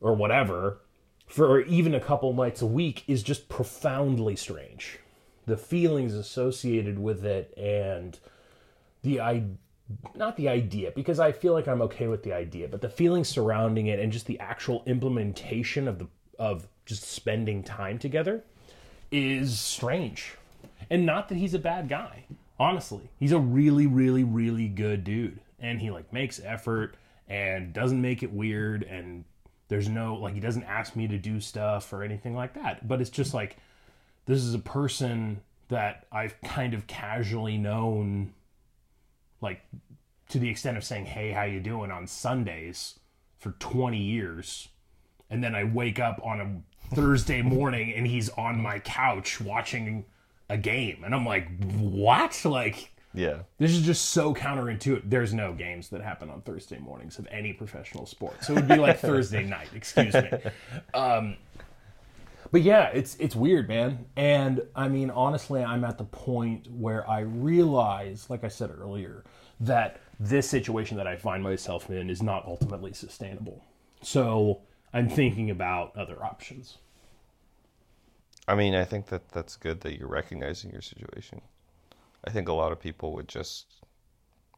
or 0.00 0.14
whatever 0.14 0.78
for 1.26 1.60
even 1.62 1.94
a 1.94 2.00
couple 2.00 2.32
nights 2.32 2.62
a 2.62 2.66
week 2.66 3.04
is 3.06 3.22
just 3.22 3.48
profoundly 3.48 4.36
strange 4.36 4.98
the 5.46 5.56
feelings 5.56 6.14
associated 6.14 6.98
with 6.98 7.24
it 7.24 7.52
and 7.56 8.18
the 9.02 9.20
i 9.20 9.44
not 10.14 10.36
the 10.36 10.48
idea 10.48 10.92
because 10.94 11.18
I 11.18 11.32
feel 11.32 11.52
like 11.52 11.66
I'm 11.66 11.82
okay 11.82 12.06
with 12.06 12.22
the 12.22 12.32
idea, 12.32 12.68
but 12.68 12.80
the 12.80 12.88
feelings 12.88 13.28
surrounding 13.28 13.86
it 13.86 13.98
and 13.98 14.12
just 14.12 14.26
the 14.26 14.38
actual 14.38 14.82
implementation 14.86 15.88
of 15.88 15.98
the 15.98 16.06
of 16.38 16.68
just 16.86 17.04
spending 17.04 17.62
time 17.62 17.98
together 17.98 18.42
is 19.10 19.58
strange. 19.58 20.34
And 20.90 21.06
not 21.06 21.28
that 21.28 21.38
he's 21.38 21.54
a 21.54 21.58
bad 21.58 21.88
guy. 21.88 22.24
Honestly, 22.58 23.10
he's 23.18 23.32
a 23.32 23.38
really 23.38 23.86
really 23.86 24.24
really 24.24 24.68
good 24.68 25.04
dude 25.04 25.40
and 25.58 25.80
he 25.80 25.90
like 25.90 26.12
makes 26.12 26.40
effort 26.44 26.96
and 27.28 27.72
doesn't 27.72 28.00
make 28.00 28.22
it 28.22 28.32
weird 28.32 28.82
and 28.82 29.24
there's 29.68 29.88
no 29.88 30.16
like 30.16 30.34
he 30.34 30.40
doesn't 30.40 30.64
ask 30.64 30.96
me 30.96 31.06
to 31.08 31.16
do 31.16 31.40
stuff 31.40 31.92
or 31.92 32.02
anything 32.02 32.34
like 32.34 32.54
that. 32.54 32.86
But 32.86 33.00
it's 33.00 33.10
just 33.10 33.32
like 33.32 33.56
this 34.26 34.40
is 34.40 34.52
a 34.52 34.58
person 34.58 35.40
that 35.68 36.06
I've 36.12 36.38
kind 36.42 36.74
of 36.74 36.86
casually 36.86 37.56
known 37.56 38.34
like 39.40 39.62
to 40.28 40.38
the 40.38 40.48
extent 40.48 40.76
of 40.76 40.84
saying 40.84 41.06
hey 41.06 41.32
how 41.32 41.42
you 41.42 41.60
doing 41.60 41.90
on 41.90 42.06
sundays 42.06 42.98
for 43.38 43.52
20 43.52 43.98
years 43.98 44.68
and 45.28 45.42
then 45.42 45.54
i 45.54 45.64
wake 45.64 45.98
up 45.98 46.20
on 46.24 46.40
a 46.40 46.94
thursday 46.94 47.42
morning 47.42 47.92
and 47.94 48.06
he's 48.06 48.28
on 48.30 48.60
my 48.60 48.78
couch 48.78 49.40
watching 49.40 50.04
a 50.50 50.56
game 50.58 51.02
and 51.04 51.14
i'm 51.14 51.24
like 51.24 51.48
what 51.78 52.44
like 52.44 52.92
Yeah. 53.14 53.38
this 53.58 53.70
is 53.70 53.82
just 53.82 54.10
so 54.10 54.34
counterintuitive 54.34 55.02
there's 55.06 55.32
no 55.32 55.52
games 55.54 55.88
that 55.90 56.02
happen 56.02 56.28
on 56.28 56.42
thursday 56.42 56.78
mornings 56.78 57.18
of 57.18 57.26
any 57.30 57.52
professional 57.54 58.04
sport 58.06 58.44
so 58.44 58.52
it 58.52 58.56
would 58.56 58.68
be 58.68 58.76
like 58.76 58.98
thursday 59.10 59.44
night 59.44 59.68
excuse 59.74 60.12
me 60.14 60.30
um, 60.94 61.36
but 62.52 62.62
yeah, 62.62 62.88
it's 62.88 63.14
it's 63.20 63.36
weird, 63.36 63.68
man. 63.68 64.06
And 64.16 64.62
I 64.74 64.88
mean, 64.88 65.10
honestly, 65.10 65.62
I'm 65.62 65.84
at 65.84 65.98
the 65.98 66.04
point 66.04 66.66
where 66.68 67.08
I 67.08 67.20
realize, 67.20 68.28
like 68.28 68.42
I 68.42 68.48
said 68.48 68.72
earlier, 68.76 69.22
that 69.60 70.00
this 70.18 70.50
situation 70.50 70.96
that 70.96 71.06
I 71.06 71.14
find 71.14 71.44
myself 71.44 71.88
in 71.90 72.10
is 72.10 72.22
not 72.24 72.44
ultimately 72.46 72.92
sustainable. 72.92 73.64
So 74.02 74.62
I'm 74.92 75.08
thinking 75.08 75.50
about 75.50 75.96
other 75.96 76.24
options. 76.24 76.78
I 78.50 78.56
mean, 78.56 78.74
I 78.74 78.84
think 78.84 79.06
that 79.06 79.28
that's 79.28 79.56
good 79.56 79.80
that 79.82 79.96
you're 79.96 80.08
recognizing 80.08 80.72
your 80.72 80.82
situation. 80.82 81.40
I 82.24 82.30
think 82.30 82.48
a 82.48 82.52
lot 82.52 82.72
of 82.72 82.80
people 82.80 83.12
would 83.12 83.28
just 83.28 83.66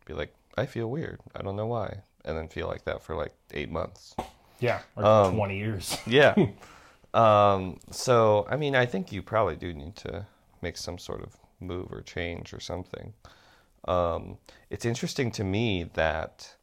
be 0.07 0.15
like, 0.15 0.35
I 0.57 0.65
feel 0.65 0.89
weird. 0.89 1.21
I 1.37 1.43
don't 1.43 1.57
know 1.57 1.67
why. 1.67 1.99
And 2.25 2.37
then 2.39 2.49
feel 2.49 2.69
like 2.69 2.85
that 2.87 3.03
for 3.03 3.15
like 3.15 3.35
eight 3.53 3.71
months. 3.71 4.15
Yeah, 4.61 4.81
or 4.97 5.05
Um, 5.05 5.35
20 5.35 5.59
years. 5.59 5.99
Yeah. 6.07 6.35
um, 7.13 7.81
so, 7.91 8.47
I 8.49 8.57
mean, 8.57 8.75
I 8.75 8.87
think 8.87 9.13
you 9.13 9.21
probably 9.23 9.57
do 9.57 9.75
need 9.75 9.97
to 9.97 10.27
make 10.63 10.79
some 10.79 10.97
sort 10.97 11.23
of 11.23 11.37
move 11.61 11.93
or 11.93 12.01
change 12.01 12.55
or 12.55 12.61
something. 12.61 13.13
Um, 13.87 14.39
it's 14.71 14.87
interesting 14.87 15.31
to 15.33 15.45
me 15.45 15.85
that 15.95 16.57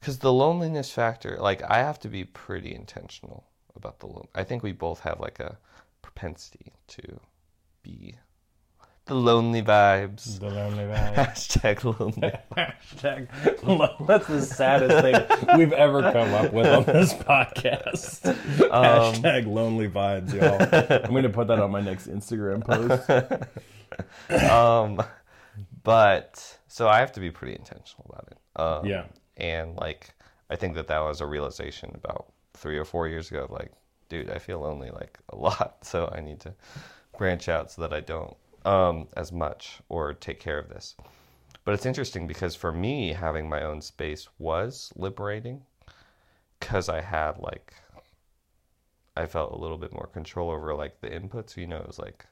because 0.00 0.18
the 0.18 0.32
loneliness 0.34 0.90
factor, 0.92 1.38
like, 1.40 1.62
I 1.62 1.78
have 1.78 1.98
to 2.00 2.08
be 2.08 2.24
pretty 2.24 2.74
intentional 2.74 3.44
about 3.76 4.00
the 4.00 4.06
lone. 4.06 4.28
I 4.34 4.44
think 4.44 4.62
we 4.62 4.72
both 4.72 5.00
have 5.00 5.20
like 5.20 5.40
a 5.40 5.58
propensity 6.02 6.72
to 6.88 7.20
be 7.82 8.16
the 9.06 9.14
lonely 9.14 9.62
vibes. 9.62 10.38
The 10.38 10.48
lonely 10.48 10.84
vibes. 10.92 11.14
Hashtag 11.14 11.84
lonely. 11.98 12.32
Hashtag. 12.56 13.28
lo- 13.66 14.04
That's 14.06 14.26
the 14.28 14.40
saddest 14.42 15.00
thing 15.02 15.58
we've 15.58 15.72
ever 15.72 16.02
come 16.12 16.32
up 16.34 16.52
with 16.52 16.66
on 16.66 16.84
this 16.84 17.12
podcast. 17.14 18.36
Um, 18.72 19.14
Hashtag 19.14 19.46
lonely 19.46 19.88
vibes, 19.88 20.32
y'all. 20.32 21.02
I'm 21.04 21.10
going 21.10 21.24
to 21.24 21.28
put 21.28 21.48
that 21.48 21.58
on 21.58 21.70
my 21.72 21.80
next 21.80 22.06
Instagram 22.08 22.64
post. 22.64 23.10
um, 24.50 25.02
but 25.82 26.58
so 26.68 26.88
I 26.88 27.00
have 27.00 27.12
to 27.12 27.20
be 27.20 27.30
pretty 27.30 27.54
intentional 27.54 28.06
about 28.08 28.28
it. 28.30 28.38
Um, 28.60 28.86
Yeah. 28.86 29.04
And 29.36 29.76
like, 29.76 30.14
I 30.48 30.56
think 30.56 30.74
that 30.76 30.88
that 30.88 31.00
was 31.00 31.20
a 31.20 31.26
realization 31.26 31.90
about 31.94 32.32
three 32.62 32.78
or 32.78 32.84
four 32.84 33.08
years 33.08 33.30
ago. 33.30 33.44
Of 33.44 33.50
like, 33.50 33.72
dude, 34.08 34.30
I 34.30 34.38
feel 34.38 34.60
lonely 34.60 34.90
like 34.90 35.18
a 35.28 35.36
lot, 35.36 35.78
so 35.84 36.10
I 36.16 36.20
need 36.20 36.40
to 36.40 36.54
branch 37.18 37.48
out 37.48 37.70
so 37.70 37.82
that 37.82 37.92
I 37.92 38.00
don't 38.00 38.36
um, 38.64 39.08
as 39.16 39.32
much 39.32 39.80
or 39.88 40.14
take 40.14 40.40
care 40.40 40.58
of 40.58 40.68
this. 40.68 40.94
But 41.64 41.74
it's 41.74 41.86
interesting 41.86 42.26
because 42.26 42.54
for 42.56 42.72
me, 42.72 43.12
having 43.12 43.48
my 43.48 43.62
own 43.62 43.82
space 43.82 44.28
was 44.38 44.92
liberating 44.96 45.62
because 46.58 46.88
I 46.88 47.00
had 47.00 47.38
like, 47.38 47.74
I 49.16 49.26
felt 49.26 49.52
a 49.52 49.58
little 49.58 49.78
bit 49.78 49.92
more 49.92 50.06
control 50.06 50.50
over 50.50 50.74
like 50.74 51.00
the 51.00 51.08
inputs. 51.08 51.56
You 51.56 51.66
know, 51.66 51.76
it 51.76 51.86
was 51.86 51.98
like 51.98 52.26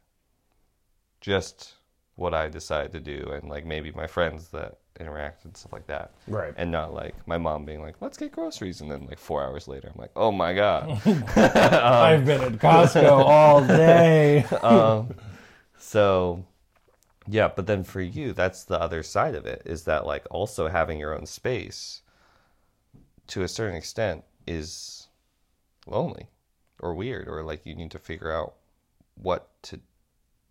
just 1.20 1.74
what 2.16 2.34
I 2.34 2.48
decided 2.48 2.92
to 2.92 3.00
do 3.00 3.30
and 3.32 3.48
like 3.48 3.64
maybe 3.64 3.92
my 3.92 4.06
friends 4.06 4.48
that 4.48 4.78
interact 4.98 5.44
and 5.44 5.56
stuff 5.56 5.72
like 5.72 5.86
that. 5.86 6.12
Right. 6.26 6.52
And 6.56 6.70
not 6.70 6.92
like 6.92 7.14
my 7.26 7.38
mom 7.38 7.64
being 7.64 7.80
like, 7.80 7.96
let's 8.00 8.18
get 8.18 8.32
groceries. 8.32 8.80
And 8.80 8.90
then 8.90 9.06
like 9.06 9.18
four 9.18 9.42
hours 9.42 9.66
later, 9.66 9.90
I'm 9.92 10.00
like, 10.00 10.10
oh 10.14 10.30
my 10.30 10.52
God. 10.52 10.90
I've 11.36 12.24
been 12.26 12.42
at 12.42 12.52
Costco 12.52 13.10
all 13.10 13.66
day. 13.66 14.44
um, 14.62 15.14
so 15.78 16.44
yeah, 17.26 17.48
but 17.54 17.66
then 17.66 17.84
for 17.84 18.00
you, 18.00 18.32
that's 18.32 18.64
the 18.64 18.80
other 18.80 19.02
side 19.02 19.34
of 19.34 19.46
it 19.46 19.62
is 19.64 19.84
that 19.84 20.06
like 20.06 20.26
also 20.30 20.68
having 20.68 20.98
your 20.98 21.14
own 21.14 21.26
space 21.26 22.02
to 23.28 23.42
a 23.42 23.48
certain 23.48 23.76
extent 23.76 24.24
is 24.46 25.08
lonely 25.86 26.26
or 26.80 26.94
weird 26.94 27.28
or 27.28 27.42
like 27.42 27.64
you 27.64 27.74
need 27.74 27.90
to 27.92 27.98
figure 27.98 28.32
out 28.32 28.54
what 29.14 29.50
to 29.62 29.80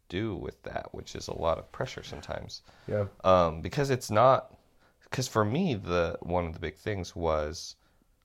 do 0.10 0.36
with 0.36 0.62
that, 0.64 0.90
which 0.92 1.16
is 1.16 1.28
a 1.28 1.34
lot 1.38 1.58
of 1.58 1.72
pressure 1.72 2.04
sometimes. 2.04 2.62
Yeah. 2.88 3.06
um, 3.24 3.62
because 3.62 3.90
it's 3.90 4.12
not 4.12 4.56
because 5.04 5.28
for 5.28 5.46
me 5.46 5.74
the 5.76 6.18
one 6.22 6.46
of 6.46 6.54
the 6.54 6.60
big 6.60 6.76
things 6.76 7.16
was 7.16 7.76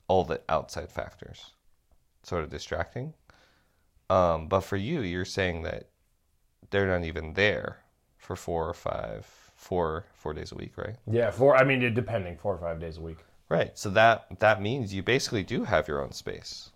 all 0.07 0.23
the 0.23 0.41
outside 0.49 0.91
factors 0.91 1.51
sort 2.23 2.43
of 2.43 2.49
distracting 2.49 3.13
um, 4.09 4.47
but 4.47 4.61
for 4.61 4.75
you 4.77 5.01
you're 5.01 5.25
saying 5.25 5.63
that 5.63 5.89
they're 6.69 6.87
not 6.87 7.03
even 7.05 7.33
there 7.33 7.79
for 8.17 8.35
four 8.35 8.67
or 8.69 8.73
five 8.73 9.25
four 9.55 10.05
four 10.13 10.33
days 10.33 10.51
a 10.51 10.55
week 10.55 10.73
right 10.77 10.95
Yeah, 11.09 11.31
four, 11.31 11.55
I 11.55 11.63
mean, 11.63 11.93
depending, 11.93 12.37
four 12.37 12.53
or 12.55 12.57
five 12.59 12.79
days 12.79 12.97
a 12.97 13.01
week. 13.01 13.17
right 13.49 13.77
so 13.77 13.89
that 13.91 14.27
that 14.39 14.61
means 14.61 14.93
you 14.93 15.01
basically 15.03 15.43
do 15.43 15.63
have 15.63 15.87
your 15.87 16.01
own 16.03 16.11
space 16.11 16.69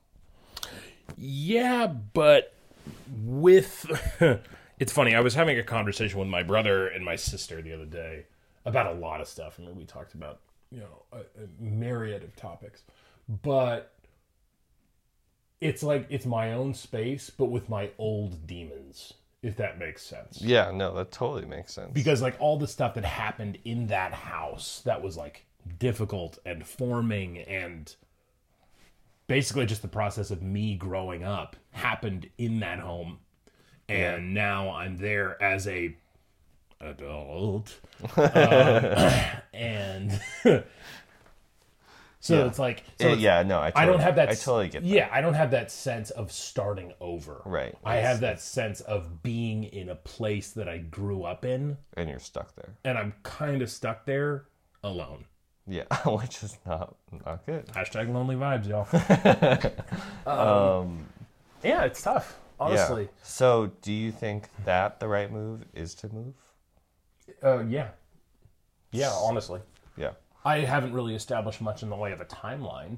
Yeah, 1.18 1.88
but 1.88 2.54
with 3.24 3.86
it's 4.79 4.91
funny. 4.91 5.13
I 5.13 5.19
was 5.19 5.36
having 5.36 5.59
a 5.59 5.63
conversation 5.63 6.19
with 6.19 6.29
my 6.29 6.43
brother 6.43 6.88
and 6.88 7.03
my 7.03 7.15
sister 7.15 7.62
the 7.62 7.74
other 7.74 7.86
day 7.86 8.25
about 8.65 8.88
a 8.88 8.93
lot 8.93 9.21
of 9.21 9.27
stuff. 9.27 9.59
I 9.59 9.63
mean, 9.63 9.75
we 9.75 9.86
talked 9.86 10.13
about 10.13 10.39
you 10.71 10.79
know 10.79 11.03
a, 11.12 11.17
a 11.19 11.48
myriad 11.59 12.24
of 12.24 12.36
topics, 12.36 12.83
but 13.27 13.93
it's 15.62 15.83
like 15.83 16.07
it's 16.09 16.25
my 16.25 16.53
own 16.53 16.74
space, 16.74 17.29
but 17.29 17.45
with 17.45 17.69
my 17.69 17.91
old 17.98 18.48
demons. 18.48 19.13
If 19.41 19.55
that 19.55 19.79
makes 19.79 20.03
sense. 20.03 20.41
yeah 20.41 20.69
no 20.69 20.93
that 20.95 21.13
totally 21.13 21.45
makes 21.45 21.74
sense 21.74 21.91
because 21.93 22.21
like 22.21 22.36
all 22.41 22.57
the 22.57 22.67
stuff 22.67 22.95
that 22.95 23.05
happened 23.05 23.57
in 23.63 23.88
that 23.88 24.13
house 24.13 24.81
that 24.83 25.01
was 25.01 25.15
like 25.15 25.45
difficult 25.77 26.38
and 26.45 26.67
forming 26.67 27.38
and 27.38 27.95
basically 29.27 29.65
just 29.65 29.81
the 29.81 29.88
process 29.88 30.29
of 30.29 30.41
me 30.41 30.75
growing 30.75 31.24
up 31.24 31.55
happened 31.71 32.29
in 32.38 32.59
that 32.59 32.79
home 32.79 33.19
and 33.89 34.34
now 34.34 34.69
i'm 34.74 34.98
there 34.98 35.41
as 35.41 35.67
a 35.67 35.96
adult 36.81 37.77
um, 38.17 38.96
and 39.53 40.22
so 42.22 42.36
Yeah. 42.38 42.46
it's 42.46 42.60
like 42.60 42.84
so 43.00 43.08
Uh, 43.08 43.12
it's- 43.12 43.19
yeah 43.22 43.43
no 43.43 43.60
I, 43.60 43.72
I 43.75 43.86
don't 43.86 44.00
have 44.00 44.15
that. 44.15 44.29
I 44.29 44.34
totally 44.36 44.69
get 44.69 44.81
that 44.84 44.88
Yeah, 44.88 45.10
I 45.12 45.19
don't 45.22 45.34
have 45.34 45.51
that 45.51 45.72
sense 45.72 46.10
of 46.12 46.31
starting 46.31 46.93
over. 47.01 47.41
Right. 47.46 47.75
I 47.84 47.98
have 47.98 48.19
that 48.22 48.39
sense 48.41 48.79
of 48.81 49.24
being 49.24 49.63
in 49.65 49.89
a 49.89 49.96
place 49.96 50.51
that 50.51 50.67
I 50.69 50.77
grew 50.79 51.24
up 51.24 51.43
in, 51.46 51.77
and 51.98 52.10
you're 52.10 52.19
stuck 52.19 52.55
there 52.55 52.75
and 52.86 52.98
I'm 52.98 53.13
kind 53.24 53.62
of 53.62 53.69
stuck 53.69 54.05
there 54.05 54.46
alone. 54.84 55.25
yeah 55.67 55.84
which 56.05 56.43
is 56.43 56.58
not 56.65 56.96
not 57.25 57.46
good 57.46 57.67
Hashtag 57.67 58.13
lonely 58.13 58.36
vibes, 58.36 58.67
y'all. 58.69 58.88
um, 60.25 61.05
yeah, 61.63 61.84
it's 61.84 62.01
tough. 62.01 62.39
Honestly, 62.60 63.04
yeah. 63.04 63.24
so 63.24 63.72
do 63.82 63.94
you 63.94 64.12
think 64.12 64.50
that 64.66 65.00
the 65.00 65.08
right 65.08 65.32
move 65.32 65.63
is 65.74 65.96
to 65.96 66.13
move 66.13 66.34
yeah, 67.28 67.50
uh, 67.50 67.60
yeah, 67.60 67.88
yeah. 68.92 69.12
Honestly, 69.12 69.62
yeah 69.96 70.12
I 70.46 70.60
haven't 70.60 70.94
really 70.94 71.16
established 71.16 71.62
much 71.62 71.84
in 71.84 71.89
the 71.89 71.96
way 71.96 72.12
of 72.12 72.22
a 72.22 72.25
timeline. 72.25 72.98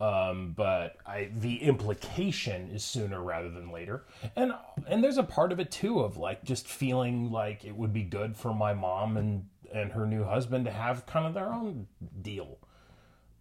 Um, 0.00 0.54
but 0.56 0.96
I 1.04 1.30
the 1.38 1.60
implication 1.60 2.70
is 2.70 2.84
sooner 2.84 3.20
rather 3.20 3.50
than 3.50 3.72
later. 3.72 4.04
And 4.36 4.52
and 4.86 5.02
there's 5.02 5.18
a 5.18 5.24
part 5.24 5.50
of 5.50 5.58
it 5.58 5.72
too 5.72 6.00
of 6.00 6.16
like 6.16 6.44
just 6.44 6.68
feeling 6.68 7.32
like 7.32 7.64
it 7.64 7.76
would 7.76 7.92
be 7.92 8.04
good 8.04 8.36
for 8.36 8.54
my 8.54 8.74
mom 8.74 9.16
and 9.16 9.46
and 9.72 9.92
her 9.92 10.06
new 10.06 10.24
husband 10.24 10.66
to 10.66 10.70
have 10.70 11.04
kind 11.06 11.26
of 11.26 11.34
their 11.34 11.52
own 11.52 11.88
deal. 12.22 12.58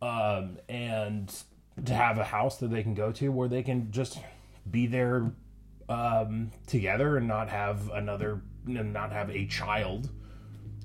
Um, 0.02 0.58
and 0.68 1.34
to 1.86 1.94
have 1.94 2.18
a 2.18 2.24
house 2.24 2.58
that 2.58 2.72
they 2.72 2.82
can 2.82 2.94
go 2.96 3.12
to 3.12 3.30
where 3.30 3.48
they 3.48 3.62
can 3.62 3.92
just 3.92 4.20
be 4.72 4.88
there 4.88 5.32
um, 5.90 6.52
together 6.66 7.18
and 7.18 7.28
not 7.28 7.50
have 7.50 7.90
another 7.92 8.42
and 8.66 8.92
not 8.94 9.12
have 9.12 9.30
a 9.30 9.46
child 9.46 10.10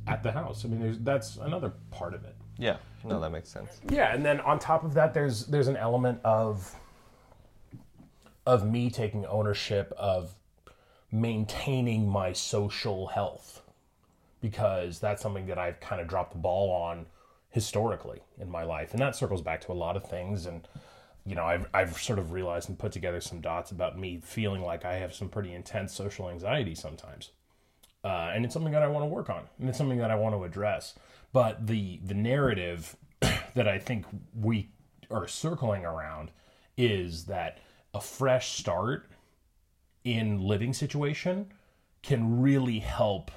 at 0.07 0.23
the 0.23 0.33
house. 0.33 0.65
I 0.65 0.69
mean, 0.69 0.81
there's 0.81 0.99
that's 0.99 1.37
another 1.37 1.73
part 1.91 2.15
of 2.15 2.25
it. 2.25 2.37
yeah 2.59 2.77
no 3.05 3.19
that 3.21 3.31
makes 3.31 3.49
sense 3.49 3.81
Yeah, 3.91 4.15
and 4.15 4.25
then 4.25 4.41
on 4.41 4.59
top 4.59 4.85
of 4.85 4.95
that, 4.95 5.13
there's 5.15 5.47
there's 5.47 5.69
an 5.69 5.77
element 5.77 6.21
of 6.25 6.75
of 8.47 8.69
me 8.69 8.91
taking 8.91 9.25
ownership 9.27 9.93
of 9.97 10.35
maintaining 11.11 12.09
my 12.09 12.33
social 12.33 13.07
health 13.09 13.63
because 14.41 14.99
that's 14.99 15.23
something 15.23 15.47
that 15.47 15.59
I've 15.59 15.79
kind 15.81 16.01
of 16.01 16.09
dropped 16.09 16.33
the 16.33 16.39
ball 16.39 16.71
on 16.71 17.07
historically 17.51 18.21
in 18.41 18.51
my 18.51 18.65
life, 18.65 18.93
and 18.93 19.01
that 19.01 19.15
circles 19.15 19.43
back 19.43 19.61
to 19.63 19.73
a 19.73 19.75
lot 19.75 19.97
of 19.97 20.05
things. 20.05 20.47
And 20.47 20.67
you 21.25 21.35
know, 21.35 21.45
I've 21.45 21.67
I've 21.73 21.97
sort 21.99 22.19
of 22.19 22.33
realized 22.33 22.69
and 22.69 22.79
put 22.79 22.93
together 22.93 23.21
some 23.21 23.41
dots 23.41 23.71
about 23.71 23.99
me 23.99 24.21
feeling 24.23 24.63
like 24.63 24.85
I 24.85 24.95
have 24.95 25.15
some 25.15 25.29
pretty 25.29 25.55
intense 25.55 25.95
social 25.95 26.29
anxiety 26.29 26.75
sometimes 26.75 27.31
uh, 28.05 28.33
and 28.35 28.45
it's 28.45 28.53
something 28.53 28.73
that 28.73 28.83
I 28.83 28.89
want 28.89 29.05
to 29.05 29.09
work 29.09 29.31
on, 29.31 29.45
and 29.59 29.69
it's 29.69 29.79
something 29.79 29.99
that 29.99 30.11
I 30.11 30.17
want 30.17 30.35
to 30.35 30.45
address. 30.45 30.95
But 31.33 31.67
the 31.67 32.01
the 32.05 32.15
narrative 32.15 32.97
that 33.21 33.69
I 33.69 33.79
think 33.79 34.07
we 34.35 34.71
are 35.11 35.29
circling 35.29 35.85
around 35.85 36.31
is 36.77 37.27
that 37.27 37.59
a 37.95 38.01
fresh 38.01 38.59
start 38.59 39.09
in 40.05 40.41
living 40.41 40.73
situation 40.73 41.53
can 42.03 42.41
really 42.41 42.81
help 42.81 43.31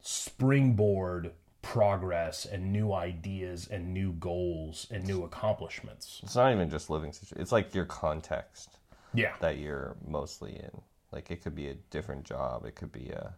springboard 0.00 1.32
progress 1.62 2.44
and 2.44 2.72
new 2.72 2.92
ideas 2.92 3.68
and 3.70 3.94
new 3.94 4.12
goals 4.14 4.86
and 4.90 5.06
new 5.06 5.24
accomplishments. 5.24 6.20
It's 6.22 6.36
not 6.36 6.52
even 6.52 6.68
just 6.68 6.90
living 6.90 7.12
situation. 7.12 7.40
It's 7.40 7.52
like 7.52 7.74
your 7.74 7.84
context 7.86 8.78
Yeah. 9.14 9.34
that 9.40 9.58
you're 9.58 9.96
mostly 10.06 10.56
in. 10.56 10.82
Like 11.12 11.30
it 11.30 11.42
could 11.42 11.54
be 11.54 11.68
a 11.68 11.74
different 11.90 12.24
job. 12.24 12.64
It 12.66 12.74
could 12.74 12.92
be 12.92 13.10
a 13.10 13.34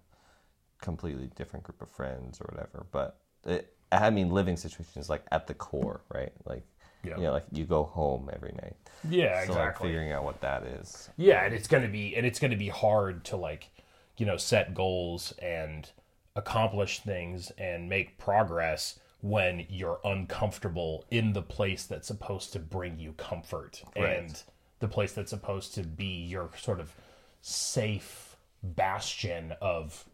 completely 0.81 1.31
different 1.37 1.64
group 1.64 1.83
of 1.83 1.90
friends 1.90 2.40
or 2.40 2.47
whatever. 2.52 2.87
But 2.90 3.21
it, 3.45 3.76
I 3.93 4.11
mean, 4.11 4.31
living 4.31 4.57
situation 4.57 5.00
is 5.00 5.11
like 5.11 5.25
at 5.31 5.47
the 5.47 5.54
core, 5.54 6.00
right? 6.12 6.33
Like, 6.47 6.64
Yeah. 7.04 7.16
you 7.16 7.23
know, 7.25 7.33
like 7.33 7.47
you 7.52 7.64
go 7.64 7.85
home 7.85 8.31
every 8.33 8.52
night. 8.52 8.76
Yeah, 9.09 9.45
So 9.45 9.52
like 9.52 9.59
exactly. 9.61 9.88
figuring 9.88 10.12
out 10.12 10.25
what 10.25 10.40
that 10.40 10.62
is. 10.64 11.11
Yeah, 11.16 11.45
and 11.45 11.54
it's 11.54 11.69
gonna 11.69 11.88
be 11.88 12.16
and 12.16 12.25
it's 12.25 12.38
gonna 12.38 12.57
be 12.57 12.69
hard 12.69 13.25
to 13.26 13.37
like 13.37 13.69
you 14.16 14.25
know, 14.25 14.37
set 14.37 14.75
goals 14.75 15.33
and 15.43 15.90
accomplish 16.37 17.00
things 17.00 17.50
and 17.59 17.88
make 17.88 18.19
progress 18.19 18.99
when 19.21 19.64
you're 19.69 20.00
uncomfortable 20.05 21.05
in 21.11 21.33
the 21.33 21.43
place 21.43 21.85
that's 21.87 22.09
supposed 22.09 22.53
to 22.53 22.59
bring 22.59 22.99
you 22.99 23.12
comfort 23.12 23.83
and 23.97 24.43
the 24.81 24.88
place 24.88 25.12
that's 25.12 25.31
supposed 25.31 25.75
to 25.75 25.83
be 25.83 26.25
your 26.25 26.50
sort 26.59 26.81
of 26.81 26.95
safe 27.41 28.37
bastion 28.62 29.55
of 29.61 30.05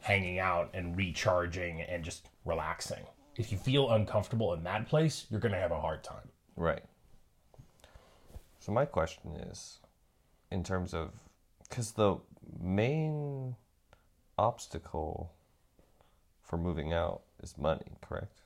hanging 0.00 0.38
out 0.38 0.70
and 0.74 0.96
recharging 0.96 1.80
and 1.80 2.04
just 2.04 2.28
relaxing. 2.44 3.04
If 3.36 3.50
you 3.50 3.58
feel 3.58 3.90
uncomfortable 3.90 4.52
in 4.52 4.62
that 4.64 4.86
place, 4.86 5.26
you're 5.30 5.40
going 5.40 5.52
to 5.52 5.58
have 5.58 5.72
a 5.72 5.80
hard 5.80 6.04
time. 6.04 6.28
Right. 6.56 6.84
So 8.60 8.70
my 8.70 8.84
question 8.84 9.32
is, 9.36 9.78
in 10.50 10.62
terms 10.62 10.94
of, 10.94 11.10
because 11.68 11.92
the 11.92 12.18
main 12.60 13.56
obstacle 14.38 15.32
for 16.42 16.56
moving 16.56 16.92
out 16.92 17.22
is 17.42 17.56
money, 17.58 17.96
correct? 18.00 18.40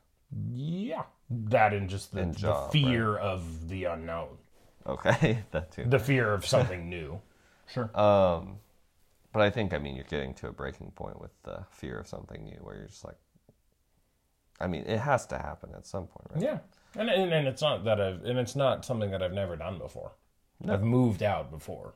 Yeah. 0.52 1.04
That 1.30 1.72
and 1.72 1.88
just 1.88 2.12
the, 2.12 2.20
And 2.20 2.34
the 2.34 2.38
job, 2.38 2.72
fear 2.72 3.16
of 3.16 3.68
the 3.68 3.84
unknown, 3.84 4.38
Okay, 4.86 5.44
that 5.50 5.70
too. 5.72 5.84
the 5.84 5.98
fear 5.98 6.32
of 6.32 6.46
something 6.46 6.88
new. 6.88 7.20
Sure. 7.70 7.90
Um, 8.00 8.60
but 9.30 9.42
I 9.42 9.50
think 9.50 9.74
I 9.74 9.78
mean 9.78 9.94
you're 9.94 10.06
getting 10.06 10.32
to 10.36 10.48
a 10.48 10.52
breaking 10.52 10.90
point 10.92 11.20
with 11.20 11.32
the 11.42 11.66
fear 11.70 11.98
of 11.98 12.08
something 12.08 12.42
new, 12.42 12.56
where 12.62 12.76
you're 12.76 12.86
just 12.86 13.04
like, 13.04 13.18
I 14.58 14.66
mean, 14.68 14.84
it 14.86 14.98
has 15.00 15.26
to 15.26 15.36
happen 15.36 15.70
at 15.76 15.86
some 15.86 16.06
point, 16.06 16.28
right? 16.32 16.42
Yeah, 16.42 16.58
and, 16.96 17.10
and 17.10 17.30
and 17.30 17.46
it's 17.46 17.60
not 17.60 17.84
that 17.84 18.00
I've 18.00 18.24
and 18.24 18.38
it's 18.38 18.56
not 18.56 18.86
something 18.86 19.10
that 19.10 19.22
I've 19.22 19.34
never 19.34 19.54
done 19.54 19.76
before. 19.78 20.12
I've 20.66 20.82
moved 20.82 21.22
out 21.22 21.50
before. 21.50 21.92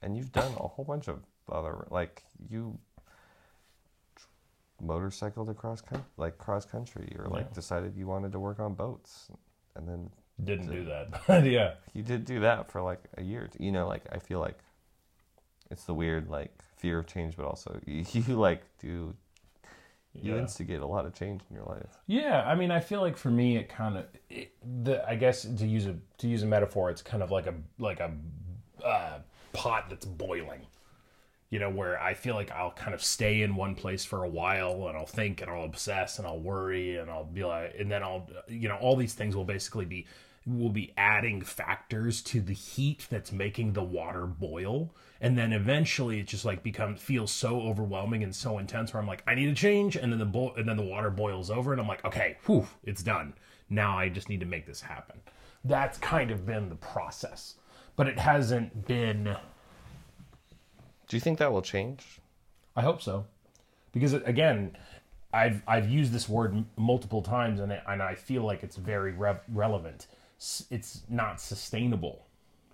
And 0.00 0.16
you've 0.16 0.30
done 0.30 0.52
a 0.60 0.68
whole 0.68 0.84
bunch 0.84 1.08
of 1.08 1.24
other 1.50 1.88
like 1.90 2.22
you 2.48 2.78
motorcycled 4.80 5.48
across 5.48 5.80
country, 5.80 6.06
like 6.16 6.38
cross 6.38 6.64
country, 6.64 7.14
or 7.18 7.26
like 7.28 7.52
decided 7.54 7.96
you 7.96 8.06
wanted 8.06 8.32
to 8.32 8.38
work 8.38 8.60
on 8.60 8.74
boats, 8.74 9.28
and 9.74 9.88
then 9.88 10.10
Didn't 10.42 10.70
do 10.70 10.84
that. 10.84 11.44
yeah. 11.46 11.74
you 11.94 12.02
did 12.02 12.24
do 12.24 12.40
that 12.40 12.70
for 12.70 12.82
like 12.82 13.02
a 13.16 13.22
year. 13.22 13.48
You 13.58 13.72
know, 13.72 13.86
like 13.88 14.04
I 14.12 14.18
feel 14.18 14.40
like 14.40 14.58
it's 15.70 15.84
the 15.84 15.94
weird 15.94 16.28
like 16.28 16.52
fear 16.76 16.98
of 16.98 17.06
change, 17.06 17.36
but 17.36 17.46
also 17.46 17.80
you, 17.86 18.04
you 18.12 18.36
like 18.36 18.62
do 18.78 19.14
you 20.18 20.34
Yeah. 20.34 20.40
instigate 20.40 20.80
a 20.80 20.86
lot 20.86 21.04
of 21.04 21.12
change 21.14 21.42
in 21.50 21.56
your 21.56 21.64
life. 21.66 21.98
Yeah, 22.06 22.42
I 22.46 22.54
mean, 22.54 22.70
I 22.70 22.80
feel 22.80 23.00
like 23.02 23.16
for 23.18 23.30
me, 23.30 23.56
it 23.58 23.68
kind 23.68 23.98
of, 23.98 24.06
the 24.82 25.06
I 25.06 25.14
guess 25.16 25.42
to 25.42 25.66
use 25.66 25.86
a 25.86 25.96
to 26.18 26.28
use 26.28 26.42
a 26.42 26.46
metaphor, 26.46 26.90
it's 26.90 27.02
kind 27.02 27.22
of 27.22 27.30
like 27.30 27.46
a 27.46 27.54
like 27.78 28.00
a 28.00 28.12
uh, 28.84 29.18
pot 29.52 29.90
that's 29.90 30.06
boiling. 30.06 30.60
You 31.50 31.60
know, 31.60 31.70
where 31.70 32.00
I 32.00 32.14
feel 32.14 32.34
like 32.34 32.50
I'll 32.50 32.72
kind 32.72 32.92
of 32.92 33.02
stay 33.02 33.42
in 33.42 33.54
one 33.54 33.76
place 33.76 34.04
for 34.04 34.24
a 34.24 34.28
while, 34.28 34.88
and 34.88 34.96
I'll 34.96 35.06
think, 35.06 35.40
and 35.40 35.50
I'll 35.50 35.64
obsess, 35.64 36.18
and 36.18 36.26
I'll 36.26 36.40
worry, 36.40 36.96
and 36.96 37.08
I'll 37.08 37.24
be 37.24 37.44
like, 37.44 37.74
and 37.78 37.90
then 37.90 38.02
I'll, 38.02 38.28
you 38.48 38.68
know, 38.68 38.76
all 38.76 38.96
these 38.96 39.14
things 39.14 39.36
will 39.36 39.44
basically 39.44 39.84
be 39.84 40.06
will 40.46 40.70
be 40.70 40.92
adding 40.96 41.40
factors 41.40 42.22
to 42.22 42.40
the 42.40 42.54
heat 42.54 43.06
that's 43.10 43.32
making 43.32 43.72
the 43.72 43.82
water 43.82 44.26
boil. 44.26 44.94
And 45.20 45.36
then 45.36 45.52
eventually 45.52 46.20
it 46.20 46.28
just 46.28 46.44
like 46.44 46.62
becomes 46.62 47.00
feels 47.00 47.32
so 47.32 47.60
overwhelming 47.62 48.22
and 48.22 48.34
so 48.34 48.58
intense 48.58 48.92
where 48.92 49.00
I'm 49.00 49.08
like 49.08 49.24
I 49.26 49.34
need 49.34 49.46
to 49.46 49.54
change. 49.54 49.96
And 49.96 50.12
then 50.12 50.20
the 50.20 50.24
bo- 50.24 50.54
and 50.56 50.68
then 50.68 50.76
the 50.76 50.84
water 50.84 51.10
boils 51.10 51.50
over 51.50 51.72
and 51.72 51.80
I'm 51.80 51.88
like 51.88 52.04
okay 52.04 52.36
whew 52.46 52.68
it's 52.84 53.02
done. 53.02 53.34
Now 53.68 53.98
I 53.98 54.08
just 54.08 54.28
need 54.28 54.40
to 54.40 54.46
make 54.46 54.66
this 54.66 54.82
happen. 54.82 55.20
That's 55.64 55.98
kind 55.98 56.30
of 56.30 56.46
been 56.46 56.68
the 56.68 56.76
process 56.76 57.56
but 57.96 58.06
it 58.06 58.18
hasn't 58.18 58.86
been 58.86 59.34
Do 61.08 61.16
you 61.16 61.20
think 61.20 61.38
that 61.38 61.52
will 61.52 61.62
change? 61.62 62.20
I 62.74 62.82
hope 62.82 63.00
so, 63.00 63.26
because 63.92 64.12
again, 64.12 64.76
I've 65.32 65.62
I've 65.66 65.88
used 65.88 66.12
this 66.12 66.28
word 66.28 66.52
m- 66.52 66.66
multiple 66.76 67.22
times, 67.22 67.60
and 67.60 67.72
and 67.86 68.02
I 68.02 68.14
feel 68.14 68.42
like 68.42 68.62
it's 68.62 68.76
very 68.76 69.12
re- 69.12 69.40
relevant. 69.48 70.06
S- 70.38 70.64
It's 70.70 71.02
not 71.08 71.40
sustainable. 71.40 72.26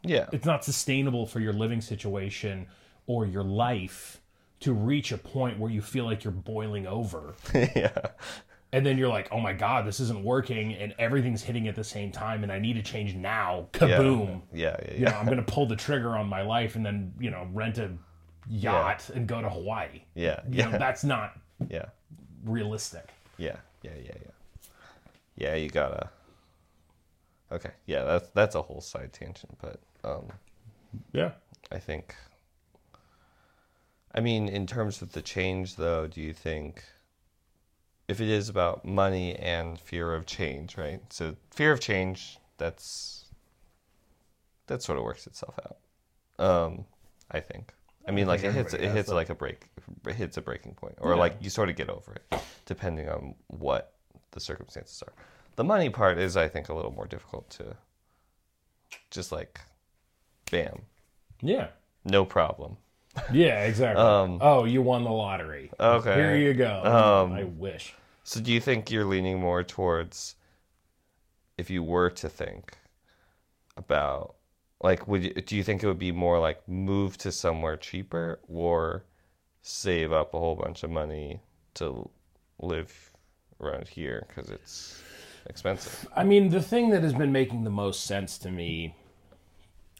Yeah. 0.02 0.26
It's 0.32 0.46
not 0.46 0.64
sustainable 0.64 1.26
for 1.26 1.38
your 1.38 1.52
living 1.52 1.80
situation 1.80 2.66
or 3.06 3.24
your 3.26 3.44
life 3.44 4.20
to 4.60 4.72
reach 4.72 5.12
a 5.12 5.18
point 5.18 5.58
where 5.60 5.70
you 5.70 5.80
feel 5.82 6.04
like 6.04 6.24
you're 6.24 6.32
boiling 6.32 6.86
over, 6.88 7.34
yeah. 7.54 7.90
and 8.72 8.84
then 8.86 8.96
you're 8.98 9.08
like, 9.08 9.28
"Oh 9.30 9.38
my 9.40 9.52
god, 9.52 9.86
this 9.86 10.00
isn't 10.00 10.24
working," 10.24 10.72
and 10.74 10.94
everything's 10.98 11.42
hitting 11.42 11.68
at 11.68 11.76
the 11.76 11.84
same 11.84 12.10
time, 12.10 12.42
and 12.42 12.50
I 12.50 12.58
need 12.58 12.74
to 12.74 12.82
change 12.82 13.14
now. 13.14 13.68
Kaboom! 13.72 14.42
Yeah. 14.52 14.76
Yeah. 14.80 14.86
Yeah. 14.88 14.98
You 14.98 15.04
know, 15.06 15.12
I'm 15.18 15.26
gonna 15.26 15.42
pull 15.42 15.66
the 15.66 15.76
trigger 15.76 16.16
on 16.16 16.26
my 16.28 16.42
life, 16.42 16.74
and 16.76 16.84
then 16.86 17.12
you 17.20 17.30
know, 17.30 17.46
rent 17.52 17.78
a 17.78 17.90
yacht 18.48 19.10
and 19.10 19.26
go 19.26 19.40
to 19.40 19.48
Hawaii. 19.48 20.02
Yeah. 20.14 20.40
You 20.48 20.58
Yeah. 20.58 20.70
know, 20.70 20.78
that's 20.78 21.04
not 21.04 21.38
Yeah. 21.68 21.86
realistic. 22.44 23.08
Yeah. 23.38 23.56
Yeah. 23.82 23.92
Yeah. 23.96 24.12
Yeah. 24.24 24.30
Yeah. 25.36 25.54
You 25.54 25.68
gotta. 25.70 26.10
Okay. 27.50 27.70
Yeah. 27.86 28.04
That's 28.04 28.28
that's 28.30 28.54
a 28.54 28.62
whole 28.62 28.80
side 28.80 29.12
tangent, 29.12 29.58
but 29.60 29.80
um, 30.04 30.28
Yeah. 31.12 31.32
I 31.70 31.78
think. 31.78 32.14
I 34.14 34.20
mean, 34.20 34.48
in 34.48 34.66
terms 34.66 35.00
of 35.00 35.12
the 35.12 35.22
change, 35.22 35.76
though, 35.76 36.06
do 36.06 36.20
you 36.20 36.34
think 36.34 36.84
if 38.08 38.20
it 38.20 38.28
is 38.28 38.48
about 38.50 38.84
money 38.84 39.34
and 39.36 39.80
fear 39.80 40.14
of 40.14 40.26
change, 40.26 40.76
right? 40.76 41.00
So 41.10 41.36
fear 41.50 41.72
of 41.72 41.80
change, 41.80 42.38
that's 42.58 43.24
that 44.66 44.82
sort 44.82 44.98
of 44.98 45.04
works 45.04 45.26
itself 45.26 45.58
out. 45.64 46.44
Um, 46.44 46.84
I 47.30 47.40
think. 47.40 47.72
I 48.06 48.10
mean, 48.10 48.26
like 48.26 48.42
it 48.42 48.52
hits 48.52 48.74
it 48.74 48.80
hits 48.90 49.08
like 49.08 49.30
a 49.30 49.34
break, 49.34 49.68
it 50.06 50.14
hits 50.14 50.36
a 50.36 50.40
breaking 50.42 50.74
point, 50.74 50.96
or 51.00 51.10
Yeah. 51.12 51.16
like 51.20 51.36
you 51.40 51.50
sort 51.50 51.68
of 51.68 51.76
get 51.76 51.88
over 51.88 52.14
it, 52.14 52.40
depending 52.66 53.08
on 53.08 53.34
what 53.48 53.94
the 54.32 54.40
circumstances 54.40 55.02
are. 55.06 55.12
The 55.56 55.64
money 55.64 55.90
part 55.90 56.18
is, 56.18 56.36
I 56.36 56.48
think, 56.48 56.68
a 56.68 56.74
little 56.74 56.92
more 56.92 57.06
difficult 57.06 57.48
to 57.50 57.76
just 59.10 59.30
like, 59.32 59.60
bam, 60.50 60.82
Yeah. 61.40 61.68
no 62.04 62.24
problem. 62.24 62.76
Yeah, 63.30 63.64
exactly. 63.64 64.02
oh, 64.02 64.64
you 64.64 64.80
won 64.80 65.04
the 65.04 65.10
lottery. 65.10 65.70
Um, 65.78 65.96
Okay. 65.98 66.14
Here 66.14 66.36
you 66.36 66.54
go. 66.54 66.82
Um, 66.82 67.32
I 67.32 67.44
wish. 67.44 67.94
So 68.24 68.40
do 68.40 68.50
you 68.52 68.60
think 68.60 68.90
you're 68.90 69.04
leaning 69.04 69.38
more 69.38 69.62
towards 69.62 70.34
if 71.58 71.68
you 71.68 71.82
were 71.82 72.08
to 72.10 72.28
think 72.28 72.78
about 73.76 74.36
like 74.82 75.06
would 75.06 75.24
you, 75.24 75.32
do 75.34 75.56
you 75.56 75.62
think 75.62 75.82
it 75.82 75.86
would 75.86 75.98
be 75.98 76.12
more 76.12 76.38
like 76.38 76.66
move 76.68 77.16
to 77.18 77.32
somewhere 77.32 77.76
cheaper 77.76 78.40
or 78.48 79.04
save 79.62 80.12
up 80.12 80.34
a 80.34 80.38
whole 80.38 80.56
bunch 80.56 80.82
of 80.82 80.90
money 80.90 81.40
to 81.74 82.08
live 82.60 83.12
around 83.60 83.88
here 83.88 84.26
cuz 84.34 84.50
it's 84.50 85.00
expensive. 85.46 86.08
I 86.14 86.24
mean, 86.24 86.48
the 86.48 86.62
thing 86.62 86.90
that 86.90 87.02
has 87.02 87.12
been 87.12 87.32
making 87.32 87.64
the 87.64 87.70
most 87.70 88.04
sense 88.04 88.38
to 88.38 88.50
me, 88.50 88.94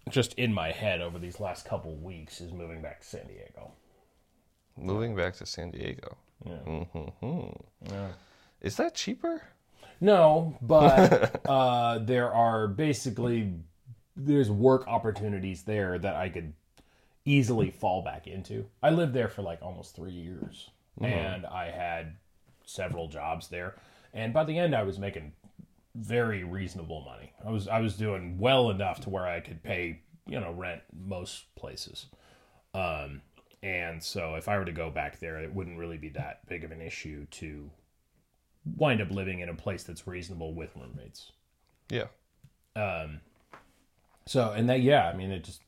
just 0.08 0.34
in 0.34 0.52
my 0.52 0.70
head 0.70 1.00
over 1.00 1.18
these 1.18 1.40
last 1.40 1.64
couple 1.64 1.94
weeks, 1.96 2.40
is 2.40 2.52
moving 2.52 2.82
back 2.82 3.00
to 3.00 3.06
San 3.06 3.26
Diego. 3.26 3.72
Moving 4.76 5.14
back 5.14 5.34
to 5.36 5.46
San 5.46 5.70
Diego. 5.70 6.16
Yeah. 6.44 6.82
Yeah. 7.90 8.08
Is 8.60 8.76
that 8.76 8.94
cheaper? 8.94 9.42
No, 10.00 10.56
but 10.62 11.40
uh, 11.48 11.98
there 11.98 12.32
are 12.32 12.66
basically 12.66 13.52
there's 14.16 14.50
work 14.50 14.86
opportunities 14.86 15.62
there 15.62 15.98
that 15.98 16.16
I 16.16 16.28
could 16.28 16.52
easily 17.24 17.70
fall 17.70 18.02
back 18.02 18.26
into. 18.26 18.66
I 18.82 18.90
lived 18.90 19.14
there 19.14 19.28
for 19.28 19.42
like 19.42 19.60
almost 19.62 19.94
three 19.94 20.12
years, 20.12 20.70
and 21.00 21.46
I 21.46 21.70
had 21.70 22.16
several 22.64 23.08
jobs 23.08 23.48
there, 23.48 23.76
and 24.12 24.32
by 24.32 24.44
the 24.44 24.58
end, 24.58 24.74
I 24.74 24.82
was 24.82 24.98
making 24.98 25.32
very 25.94 26.42
reasonable 26.42 27.02
money. 27.02 27.32
I 27.44 27.50
was 27.50 27.68
I 27.68 27.80
was 27.80 27.96
doing 27.96 28.38
well 28.38 28.70
enough 28.70 29.00
to 29.02 29.10
where 29.10 29.26
I 29.26 29.40
could 29.40 29.62
pay 29.62 30.00
you 30.26 30.40
know 30.40 30.52
rent 30.52 30.82
most 30.92 31.54
places. 31.54 32.06
Um, 32.74 33.22
and 33.62 34.02
so 34.02 34.34
if 34.34 34.48
I 34.48 34.58
were 34.58 34.64
to 34.64 34.72
go 34.72 34.90
back 34.90 35.20
there, 35.20 35.38
it 35.38 35.54
wouldn't 35.54 35.78
really 35.78 35.98
be 35.98 36.08
that 36.10 36.46
big 36.48 36.64
of 36.64 36.72
an 36.72 36.80
issue 36.80 37.26
to 37.32 37.70
wind 38.76 39.00
up 39.00 39.10
living 39.10 39.40
in 39.40 39.48
a 39.48 39.54
place 39.54 39.84
that's 39.84 40.06
reasonable 40.06 40.54
with 40.54 40.70
roommates. 40.76 41.32
Yeah. 41.88 42.06
Um, 42.74 43.20
so 44.26 44.52
and 44.52 44.68
that 44.68 44.80
yeah, 44.82 45.08
I 45.08 45.16
mean 45.16 45.30
it 45.30 45.44
just 45.44 45.62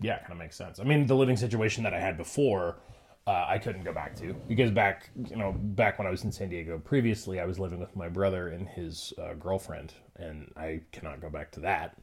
yeah, 0.00 0.18
kind 0.20 0.32
of 0.32 0.38
makes 0.38 0.56
sense. 0.56 0.78
I 0.80 0.84
mean 0.84 1.06
the 1.06 1.16
living 1.16 1.36
situation 1.36 1.84
that 1.84 1.94
I 1.94 2.00
had 2.00 2.16
before, 2.16 2.78
uh, 3.26 3.46
I 3.48 3.58
couldn't 3.58 3.84
go 3.84 3.92
back 3.92 4.14
to 4.16 4.34
because 4.46 4.70
back 4.70 5.10
you 5.28 5.36
know 5.36 5.52
back 5.52 5.98
when 5.98 6.06
I 6.06 6.10
was 6.10 6.24
in 6.24 6.32
San 6.32 6.48
Diego 6.48 6.78
previously, 6.78 7.40
I 7.40 7.44
was 7.44 7.58
living 7.58 7.80
with 7.80 7.96
my 7.96 8.08
brother 8.08 8.48
and 8.48 8.68
his 8.68 9.12
uh, 9.18 9.34
girlfriend, 9.34 9.94
and 10.16 10.52
I 10.56 10.82
cannot 10.92 11.20
go 11.20 11.30
back 11.30 11.52
to 11.52 11.60
that. 11.60 11.96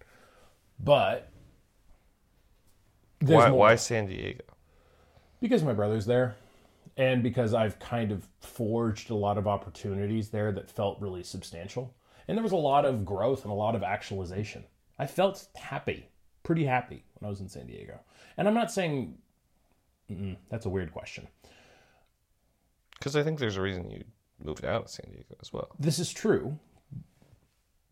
But 0.79 1.31
Why 3.19 3.49
more- 3.49 3.57
why 3.59 3.75
San 3.75 4.07
Diego? 4.07 4.43
because 5.41 5.63
my 5.63 5.73
brother's 5.73 6.05
there 6.05 6.35
and 6.97 7.21
because 7.23 7.53
I've 7.53 7.79
kind 7.79 8.11
of 8.11 8.27
forged 8.41 9.09
a 9.09 9.15
lot 9.15 9.37
of 9.37 9.47
opportunities 9.47 10.29
there 10.29 10.51
that 10.53 10.71
felt 10.71 10.99
really 11.01 11.23
substantial. 11.23 11.93
And 12.27 12.37
there 12.37 12.43
was 12.43 12.51
a 12.53 12.57
lot 12.57 12.85
of 12.85 13.05
growth 13.05 13.43
and 13.43 13.51
a 13.51 13.55
lot 13.55 13.75
of 13.75 13.83
actualization. 13.83 14.65
I 14.97 15.05
felt 15.08 15.47
happy, 15.55 16.10
pretty 16.43 16.65
happy 16.65 17.03
when 17.15 17.27
I 17.27 17.29
was 17.29 17.41
in 17.41 17.49
San 17.49 17.67
Diego. 17.67 17.99
And 18.38 18.47
I'm 18.47 18.53
not 18.53 18.71
saying 18.71 19.17
that's 20.49 20.65
a 20.65 20.69
weird 20.69 20.91
question. 20.91 21.27
Because 22.97 23.15
I 23.15 23.23
think 23.23 23.39
there's 23.39 23.58
a 23.58 23.62
reason 23.62 23.89
you 23.89 24.03
moved 24.43 24.65
out 24.65 24.84
of 24.84 24.89
San 24.89 25.12
Diego 25.12 25.36
as 25.41 25.51
well. 25.51 25.69
This 25.79 25.99
is 25.99 26.12
true. 26.12 26.58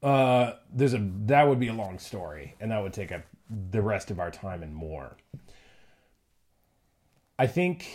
Uh, 0.02 0.54
there's 0.74 0.94
a 0.94 1.10
that 1.26 1.48
would 1.48 1.60
be 1.60 1.70
a 1.70 1.74
long 1.74 1.98
story, 1.98 2.56
and 2.60 2.72
that 2.72 2.84
would 2.84 2.94
take 2.94 3.12
up 3.12 3.22
the 3.72 3.82
rest 3.82 4.12
of 4.12 4.20
our 4.20 4.32
time 4.32 4.62
and 4.62 4.74
more. 4.74 5.16
I 7.40 7.48
think 7.48 7.86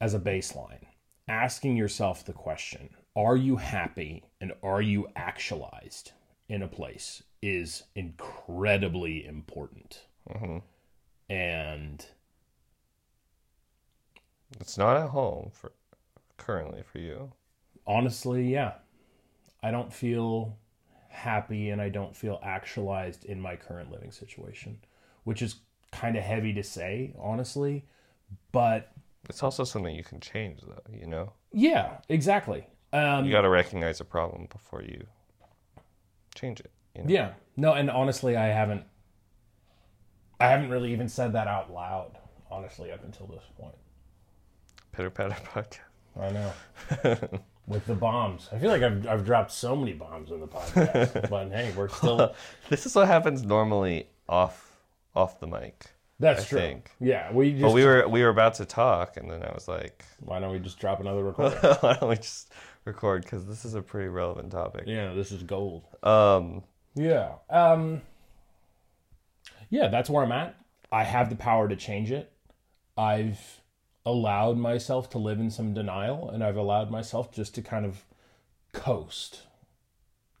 as 0.00 0.14
a 0.14 0.18
baseline, 0.18 0.84
asking 1.28 1.76
yourself 1.76 2.24
the 2.24 2.32
question, 2.32 2.90
are 3.14 3.36
you 3.36 3.56
happy 3.56 4.24
and 4.40 4.52
are 4.62 4.82
you 4.82 5.08
actualized 5.14 6.12
in 6.48 6.62
a 6.62 6.68
place 6.68 7.22
is 7.42 7.82
incredibly 7.94 9.26
important. 9.26 10.02
And 11.28 12.04
It's 14.60 14.78
not 14.78 14.96
at 14.96 15.10
home 15.10 15.50
for 15.52 15.72
currently 16.38 16.82
for 16.82 16.98
you. 16.98 17.32
honestly, 17.86 18.52
yeah, 18.52 18.74
I 19.62 19.70
don't 19.70 19.92
feel 19.92 20.56
happy 21.08 21.70
and 21.70 21.80
I 21.80 21.88
don't 21.88 22.16
feel 22.16 22.40
actualized 22.42 23.24
in 23.24 23.40
my 23.40 23.56
current 23.56 23.90
living 23.90 24.10
situation, 24.12 24.78
which 25.24 25.42
is 25.42 25.56
kind 25.90 26.16
of 26.16 26.22
heavy 26.22 26.52
to 26.54 26.62
say, 26.62 27.14
honestly. 27.18 27.84
But 28.52 28.92
It's 29.28 29.42
also 29.42 29.64
something 29.64 29.94
you 29.94 30.04
can 30.04 30.20
change, 30.20 30.60
though. 30.62 30.80
You 30.90 31.06
know, 31.06 31.32
yeah, 31.52 31.98
exactly. 32.08 32.66
Um, 32.92 33.24
you 33.24 33.30
got 33.30 33.42
to 33.42 33.48
recognize 33.48 34.00
a 34.00 34.04
problem 34.04 34.46
before 34.50 34.82
you 34.82 35.06
change 36.34 36.60
it. 36.60 36.70
You 36.96 37.02
know? 37.04 37.08
Yeah. 37.12 37.32
No, 37.56 37.72
and 37.74 37.90
honestly, 37.90 38.36
I 38.36 38.46
haven't. 38.46 38.84
I 40.40 40.48
haven't 40.48 40.70
really 40.70 40.92
even 40.92 41.08
said 41.08 41.32
that 41.34 41.46
out 41.46 41.72
loud. 41.72 42.18
Honestly, 42.50 42.90
up 42.92 43.02
until 43.04 43.26
this 43.26 43.44
point, 43.58 43.74
Pitter 44.92 45.10
patter 45.10 45.34
podcast. 45.54 45.78
I 46.20 46.30
know. 46.30 47.28
With 47.68 47.86
the 47.86 47.94
bombs, 47.94 48.48
I 48.52 48.58
feel 48.58 48.70
like 48.70 48.82
I've 48.82 49.06
I've 49.06 49.24
dropped 49.24 49.52
so 49.52 49.76
many 49.76 49.92
bombs 49.92 50.30
in 50.32 50.40
the 50.40 50.48
podcast, 50.48 51.28
but 51.30 51.50
hey, 51.52 51.72
we're 51.76 51.88
still. 51.88 52.34
This 52.68 52.84
is 52.86 52.94
what 52.94 53.06
happens 53.06 53.44
normally 53.44 54.08
off 54.28 54.72
off 55.14 55.38
the 55.38 55.46
mic. 55.46 55.86
That's 56.18 56.42
I 56.42 56.46
true. 56.46 56.58
think. 56.58 56.90
Yeah, 57.00 57.32
we 57.32 57.52
just. 57.52 57.62
But 57.62 57.72
we 57.72 57.84
were 57.84 58.08
we 58.08 58.22
were 58.22 58.28
about 58.30 58.54
to 58.54 58.64
talk, 58.64 59.16
and 59.16 59.30
then 59.30 59.42
I 59.44 59.52
was 59.54 59.68
like, 59.68 60.04
Why 60.20 60.40
don't 60.40 60.50
we 60.52 60.58
just 60.58 60.80
drop 60.80 61.00
another 61.00 61.22
recording? 61.22 61.58
why 61.80 61.96
don't 61.98 62.08
we 62.10 62.16
just 62.16 62.52
record? 62.84 63.22
Because 63.22 63.46
this 63.46 63.64
is 63.64 63.74
a 63.74 63.80
pretty 63.80 64.08
relevant 64.08 64.50
topic. 64.50 64.84
yeah, 64.86 65.14
this 65.14 65.30
is 65.30 65.44
gold. 65.44 65.84
Um, 66.02 66.64
Yeah. 66.94 67.34
Um. 67.50 68.02
Yeah, 69.70 69.88
that's 69.88 70.10
where 70.10 70.22
I'm 70.22 70.32
at. 70.32 70.54
I 70.90 71.04
have 71.04 71.30
the 71.30 71.36
power 71.36 71.68
to 71.68 71.76
change 71.76 72.10
it. 72.12 72.30
I've 72.96 73.60
allowed 74.04 74.58
myself 74.58 75.08
to 75.10 75.18
live 75.18 75.38
in 75.40 75.50
some 75.50 75.72
denial 75.72 76.28
and 76.28 76.42
I've 76.44 76.56
allowed 76.56 76.90
myself 76.90 77.32
just 77.32 77.54
to 77.54 77.62
kind 77.62 77.86
of 77.86 78.04
coast. 78.72 79.42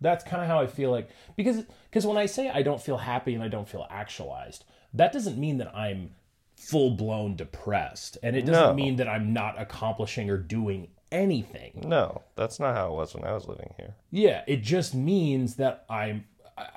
That's 0.00 0.24
kind 0.24 0.42
of 0.42 0.48
how 0.48 0.60
I 0.60 0.66
feel 0.66 0.90
like 0.90 1.08
because 1.36 1.62
because 1.88 2.04
when 2.04 2.18
I 2.18 2.26
say 2.26 2.50
I 2.50 2.62
don't 2.62 2.82
feel 2.82 2.98
happy 2.98 3.34
and 3.34 3.42
I 3.42 3.48
don't 3.48 3.68
feel 3.68 3.86
actualized, 3.88 4.64
that 4.92 5.12
doesn't 5.12 5.38
mean 5.38 5.58
that 5.58 5.74
I'm 5.74 6.10
full 6.56 6.90
blown 6.90 7.36
depressed 7.36 8.18
and 8.22 8.36
it 8.36 8.44
doesn't 8.44 8.62
No. 8.70 8.74
mean 8.74 8.96
that 8.96 9.08
I'm 9.08 9.32
not 9.32 9.58
accomplishing 9.60 10.28
or 10.28 10.36
doing 10.36 10.88
anything. 11.10 11.84
no, 11.86 12.22
that's 12.36 12.58
not 12.60 12.74
how 12.74 12.88
it 12.88 12.96
was 12.96 13.14
when 13.14 13.24
I 13.24 13.32
was 13.32 13.46
living 13.46 13.74
here. 13.78 13.94
Yeah, 14.10 14.42
it 14.46 14.62
just 14.62 14.94
means 14.94 15.56
that 15.56 15.84
I'm, 15.90 16.24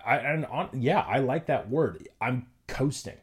I, 0.05 0.17
and 0.17 0.45
on, 0.45 0.69
yeah, 0.73 0.99
I 0.99 1.19
like 1.19 1.47
that 1.47 1.69
word. 1.69 2.07
I'm 2.21 2.47
coasting. 2.67 3.17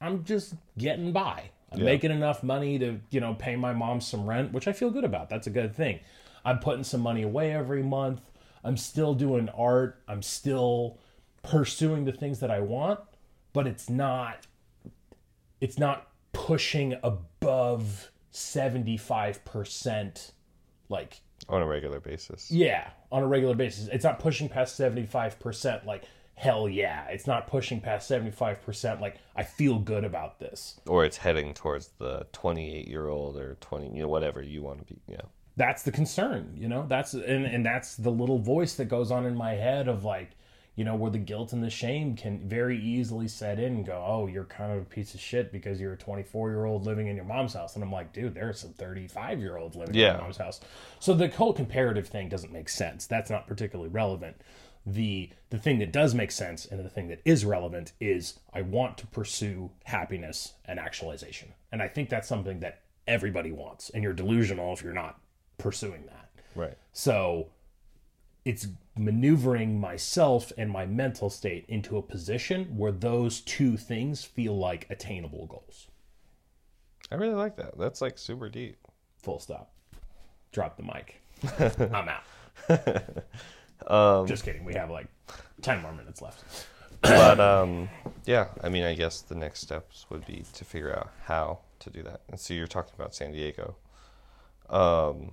I'm 0.00 0.24
just 0.24 0.54
getting 0.78 1.12
by. 1.12 1.50
I'm 1.72 1.80
Yeah. 1.80 1.84
making 1.86 2.10
enough 2.10 2.42
money 2.42 2.78
to, 2.78 3.00
you 3.10 3.20
know, 3.20 3.34
pay 3.34 3.56
my 3.56 3.72
mom 3.72 4.00
some 4.00 4.26
rent, 4.26 4.52
which 4.52 4.68
I 4.68 4.72
feel 4.72 4.90
good 4.90 5.04
about. 5.04 5.28
That's 5.28 5.46
a 5.46 5.50
good 5.50 5.74
thing. 5.74 6.00
I'm 6.44 6.58
putting 6.58 6.84
some 6.84 7.00
money 7.00 7.22
away 7.22 7.52
every 7.52 7.82
month. 7.82 8.30
I'm 8.62 8.76
still 8.76 9.14
doing 9.14 9.48
art. 9.50 10.00
I'm 10.08 10.22
still 10.22 10.98
pursuing 11.42 12.04
the 12.04 12.12
things 12.12 12.40
that 12.40 12.50
I 12.50 12.60
want, 12.60 13.00
but 13.52 13.66
it's 13.66 13.90
not 13.90 14.46
it's 15.60 15.78
not 15.78 16.08
pushing 16.32 16.94
above 17.02 18.10
75% 18.32 20.32
like 20.88 21.20
On 21.48 21.62
a 21.62 21.66
regular 21.66 22.00
basis. 22.00 22.50
yeah, 22.50 22.90
on 23.12 23.22
a 23.22 23.26
regular 23.26 23.54
basis. 23.54 23.88
It's 23.92 24.04
not 24.04 24.18
pushing 24.18 24.48
past 24.48 24.78
75% 24.78 25.84
like 25.84 26.04
hell 26.36 26.68
yeah. 26.68 27.06
It's 27.08 27.26
not 27.26 27.46
pushing 27.46 27.80
past 27.80 28.10
75% 28.10 29.00
like 29.00 29.16
I 29.36 29.42
feel 29.44 29.78
good 29.78 30.04
about 30.04 30.38
this. 30.40 30.80
Or 30.86 31.04
it's 31.04 31.16
heading 31.16 31.54
towards 31.54 31.88
the 31.98 32.26
28 32.32 32.88
year 32.88 33.08
old 33.08 33.36
or 33.36 33.56
20, 33.60 33.94
you 33.94 34.02
know, 34.02 34.08
whatever 34.08 34.42
you 34.42 34.62
want 34.62 34.86
to 34.86 34.94
be. 34.94 35.00
Yeah. 35.08 35.22
That's 35.56 35.82
the 35.84 35.92
concern, 35.92 36.54
you 36.56 36.68
know? 36.68 36.86
That's 36.88 37.14
and 37.14 37.46
and 37.46 37.64
that's 37.64 37.96
the 37.96 38.10
little 38.10 38.38
voice 38.38 38.74
that 38.74 38.86
goes 38.86 39.10
on 39.10 39.24
in 39.26 39.36
my 39.36 39.52
head 39.52 39.86
of 39.86 40.04
like 40.04 40.30
you 40.76 40.84
know, 40.84 40.94
where 40.96 41.10
the 41.10 41.18
guilt 41.18 41.52
and 41.52 41.62
the 41.62 41.70
shame 41.70 42.16
can 42.16 42.48
very 42.48 42.76
easily 42.78 43.28
set 43.28 43.58
in 43.60 43.74
and 43.76 43.86
go, 43.86 44.04
oh, 44.06 44.26
you're 44.26 44.44
kind 44.44 44.72
of 44.72 44.78
a 44.78 44.84
piece 44.84 45.14
of 45.14 45.20
shit 45.20 45.52
because 45.52 45.80
you're 45.80 45.92
a 45.92 45.96
24 45.96 46.50
year 46.50 46.64
old 46.64 46.84
living 46.84 47.06
in 47.06 47.14
your 47.16 47.24
mom's 47.24 47.54
house. 47.54 47.74
And 47.76 47.84
I'm 47.84 47.92
like, 47.92 48.12
dude, 48.12 48.34
there 48.34 48.48
are 48.48 48.52
some 48.52 48.72
35 48.72 49.38
year 49.38 49.56
olds 49.56 49.76
living 49.76 49.94
in 49.94 50.00
Yeah. 50.00 50.12
your 50.14 50.22
mom's 50.22 50.36
house. 50.38 50.60
So 50.98 51.14
the 51.14 51.28
whole 51.28 51.52
comparative 51.52 52.08
thing 52.08 52.28
doesn't 52.28 52.52
make 52.52 52.68
sense. 52.68 53.06
That's 53.06 53.30
not 53.30 53.46
particularly 53.46 53.90
relevant. 53.90 54.36
The 54.86 55.30
the 55.50 55.58
thing 55.58 55.78
that 55.78 55.92
does 55.92 56.14
make 56.14 56.30
sense 56.32 56.66
and 56.66 56.84
the 56.84 56.90
thing 56.90 57.08
that 57.08 57.20
is 57.24 57.44
relevant 57.44 57.92
is 58.00 58.40
I 58.52 58.62
want 58.62 58.98
to 58.98 59.06
pursue 59.06 59.70
happiness 59.84 60.54
and 60.66 60.78
actualization. 60.80 61.54
And 61.72 61.80
I 61.80 61.88
think 61.88 62.08
that's 62.10 62.28
something 62.28 62.60
that 62.60 62.80
everybody 63.06 63.52
wants. 63.52 63.90
And 63.90 64.02
you're 64.02 64.12
delusional 64.12 64.72
if 64.74 64.82
you're 64.82 64.92
not 64.92 65.20
pursuing 65.56 66.04
that. 66.06 66.28
Right. 66.54 66.76
So 66.92 67.46
it's 68.44 68.66
maneuvering 68.96 69.80
myself 69.80 70.52
and 70.58 70.70
my 70.70 70.86
mental 70.86 71.30
state 71.30 71.64
into 71.68 71.96
a 71.96 72.02
position 72.02 72.76
where 72.76 72.92
those 72.92 73.40
two 73.40 73.76
things 73.76 74.24
feel 74.24 74.56
like 74.56 74.86
attainable 74.90 75.46
goals. 75.46 75.88
I 77.10 77.16
really 77.16 77.34
like 77.34 77.56
that. 77.56 77.78
That's 77.78 78.00
like 78.00 78.18
super 78.18 78.48
deep. 78.48 78.76
Full 79.18 79.38
stop. 79.38 79.72
Drop 80.52 80.76
the 80.76 80.82
mic. 80.82 81.20
I'm 81.92 82.08
out. 82.08 82.24
Just 84.26 84.44
kidding. 84.44 84.64
We 84.64 84.74
have 84.74 84.90
like 84.90 85.06
10 85.62 85.82
more 85.82 85.92
minutes 85.92 86.22
left. 86.22 86.66
But 87.02 87.40
um, 87.40 87.88
yeah, 88.24 88.48
I 88.62 88.68
mean, 88.68 88.84
I 88.84 88.94
guess 88.94 89.20
the 89.20 89.34
next 89.34 89.60
steps 89.60 90.06
would 90.10 90.26
be 90.26 90.44
to 90.54 90.64
figure 90.64 90.96
out 90.96 91.10
how 91.24 91.58
to 91.80 91.90
do 91.90 92.02
that. 92.02 92.22
And 92.30 92.40
so 92.40 92.54
you're 92.54 92.66
talking 92.66 92.94
about 92.96 93.14
San 93.14 93.32
Diego. 93.32 93.76
Um, 94.70 95.32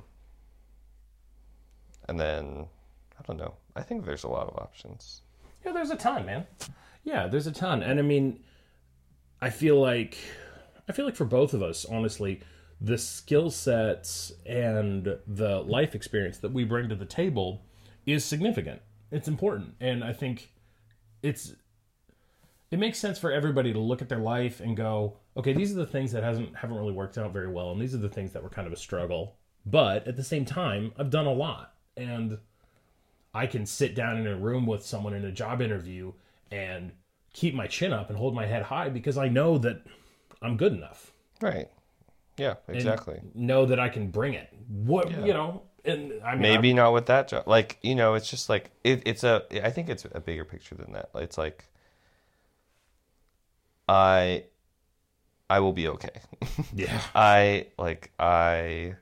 and 2.09 2.19
then, 2.19 2.67
I 3.21 3.27
don't 3.27 3.37
know. 3.37 3.53
I 3.75 3.83
think 3.83 4.05
there's 4.05 4.23
a 4.23 4.29
lot 4.29 4.47
of 4.47 4.55
options. 4.57 5.21
Yeah, 5.63 5.73
there's 5.73 5.91
a 5.91 5.95
ton, 5.95 6.25
man. 6.25 6.47
Yeah, 7.03 7.27
there's 7.27 7.47
a 7.47 7.51
ton. 7.51 7.83
And 7.83 7.99
I 7.99 8.01
mean, 8.01 8.39
I 9.39 9.51
feel 9.51 9.79
like 9.79 10.17
I 10.89 10.91
feel 10.91 11.05
like 11.05 11.15
for 11.15 11.25
both 11.25 11.53
of 11.53 11.61
us, 11.61 11.85
honestly, 11.85 12.41
the 12.79 12.97
skill 12.97 13.51
sets 13.51 14.31
and 14.45 15.17
the 15.27 15.61
life 15.61 15.93
experience 15.93 16.39
that 16.39 16.51
we 16.51 16.63
bring 16.63 16.89
to 16.89 16.95
the 16.95 17.05
table 17.05 17.61
is 18.05 18.25
significant. 18.25 18.81
It's 19.11 19.27
important. 19.27 19.75
And 19.79 20.03
I 20.03 20.13
think 20.13 20.51
it's 21.21 21.53
it 22.71 22.79
makes 22.79 22.97
sense 22.97 23.19
for 23.19 23.31
everybody 23.31 23.71
to 23.73 23.79
look 23.79 24.01
at 24.01 24.09
their 24.09 24.19
life 24.19 24.61
and 24.61 24.75
go, 24.75 25.17
okay, 25.37 25.53
these 25.53 25.71
are 25.71 25.75
the 25.75 25.85
things 25.85 26.11
that 26.13 26.23
hasn't 26.23 26.55
haven't 26.55 26.77
really 26.77 26.93
worked 26.93 27.17
out 27.17 27.33
very 27.33 27.51
well, 27.51 27.71
and 27.71 27.81
these 27.81 27.93
are 27.93 27.99
the 27.99 28.09
things 28.09 28.31
that 28.31 28.41
were 28.41 28.49
kind 28.49 28.65
of 28.65 28.73
a 28.73 28.77
struggle. 28.77 29.35
But 29.65 30.07
at 30.07 30.15
the 30.15 30.23
same 30.23 30.45
time, 30.45 30.91
I've 30.97 31.11
done 31.11 31.27
a 31.27 31.33
lot. 31.33 31.75
And 31.95 32.39
I 33.33 33.47
can 33.47 33.65
sit 33.65 33.95
down 33.95 34.17
in 34.17 34.27
a 34.27 34.35
room 34.35 34.65
with 34.65 34.85
someone 34.85 35.13
in 35.13 35.25
a 35.25 35.31
job 35.31 35.61
interview 35.61 36.11
and 36.51 36.91
keep 37.33 37.53
my 37.53 37.67
chin 37.67 37.93
up 37.93 38.09
and 38.09 38.17
hold 38.17 38.35
my 38.35 38.45
head 38.45 38.63
high 38.63 38.89
because 38.89 39.17
I 39.17 39.29
know 39.29 39.57
that 39.59 39.83
I'm 40.41 40.57
good 40.57 40.73
enough. 40.73 41.11
Right. 41.41 41.69
Yeah, 42.37 42.55
exactly. 42.67 43.21
Know 43.33 43.65
that 43.65 43.79
I 43.79 43.89
can 43.89 44.09
bring 44.09 44.33
it. 44.33 44.49
What 44.67 45.11
you 45.11 45.33
know, 45.33 45.63
and 45.85 46.13
I 46.23 46.33
mean, 46.33 46.41
Maybe 46.41 46.73
not 46.73 46.93
with 46.93 47.05
that 47.07 47.27
job. 47.27 47.47
Like, 47.47 47.77
you 47.81 47.95
know, 47.95 48.13
it's 48.15 48.29
just 48.29 48.49
like, 48.49 48.71
it, 48.83 49.03
it's 49.05 49.23
a, 49.23 49.43
I 49.63 49.69
think 49.69 49.89
it's 49.89 50.05
a 50.11 50.19
bigger 50.19 50.45
picture 50.45 50.75
than 50.75 50.93
that. 50.93 51.09
It's 51.15 51.37
like, 51.37 51.65
I, 53.87 54.45
I 55.51 55.59
will 55.59 55.73
be 55.73 55.89
okay. 55.89 56.21
yeah, 56.73 57.01
I 57.13 57.67
like 57.77 58.11
I 58.17 58.95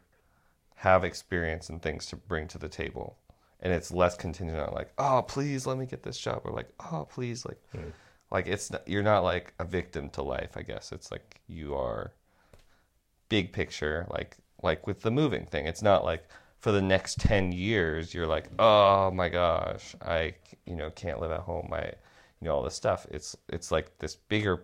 have 0.78 1.04
experience 1.04 1.70
and 1.70 1.80
things 1.80 2.08
to 2.08 2.16
bring 2.16 2.48
to 2.48 2.58
the 2.58 2.68
table, 2.68 3.19
and 3.62 3.74
it's 3.74 3.92
less 3.92 4.16
contingent 4.16 4.60
on 4.60 4.74
like, 4.74 4.92
oh, 4.98 5.24
please 5.28 5.68
let 5.68 5.78
me 5.78 5.86
get 5.86 6.04
this 6.04 6.18
job, 6.18 6.42
or 6.46 6.52
like, 6.52 6.70
oh, 6.92 7.08
please, 7.10 7.46
like, 7.46 7.62
like 8.32 8.48
it's 8.48 8.72
not, 8.72 8.88
you're 8.88 9.04
not 9.04 9.24
like 9.24 9.54
a 9.60 9.66
victim 9.66 10.10
to 10.12 10.22
life. 10.22 10.52
I 10.56 10.62
guess 10.62 10.92
it's 10.92 11.12
like 11.12 11.42
you 11.48 11.76
are 11.76 12.12
big 13.30 13.52
picture, 13.54 14.06
like 14.10 14.38
like 14.62 14.86
with 14.88 15.02
the 15.02 15.12
moving 15.12 15.46
thing. 15.46 15.66
It's 15.66 15.82
not 15.82 16.04
like 16.04 16.28
for 16.60 16.72
the 16.72 16.82
next 16.82 17.20
ten 17.20 17.52
years 17.52 18.14
you're 18.14 18.28
like, 18.28 18.50
oh 18.60 19.12
my 19.12 19.30
gosh, 19.30 19.96
I 20.02 20.36
you 20.66 20.76
know 20.76 20.90
can't 20.92 21.20
live 21.20 21.32
at 21.32 21.42
home. 21.42 21.70
I 21.74 21.86
you 21.86 22.48
know 22.48 22.56
all 22.56 22.64
this 22.64 22.76
stuff. 22.76 23.08
It's 23.12 23.36
it's 23.50 23.72
like 23.72 23.98
this 24.00 24.16
bigger 24.16 24.64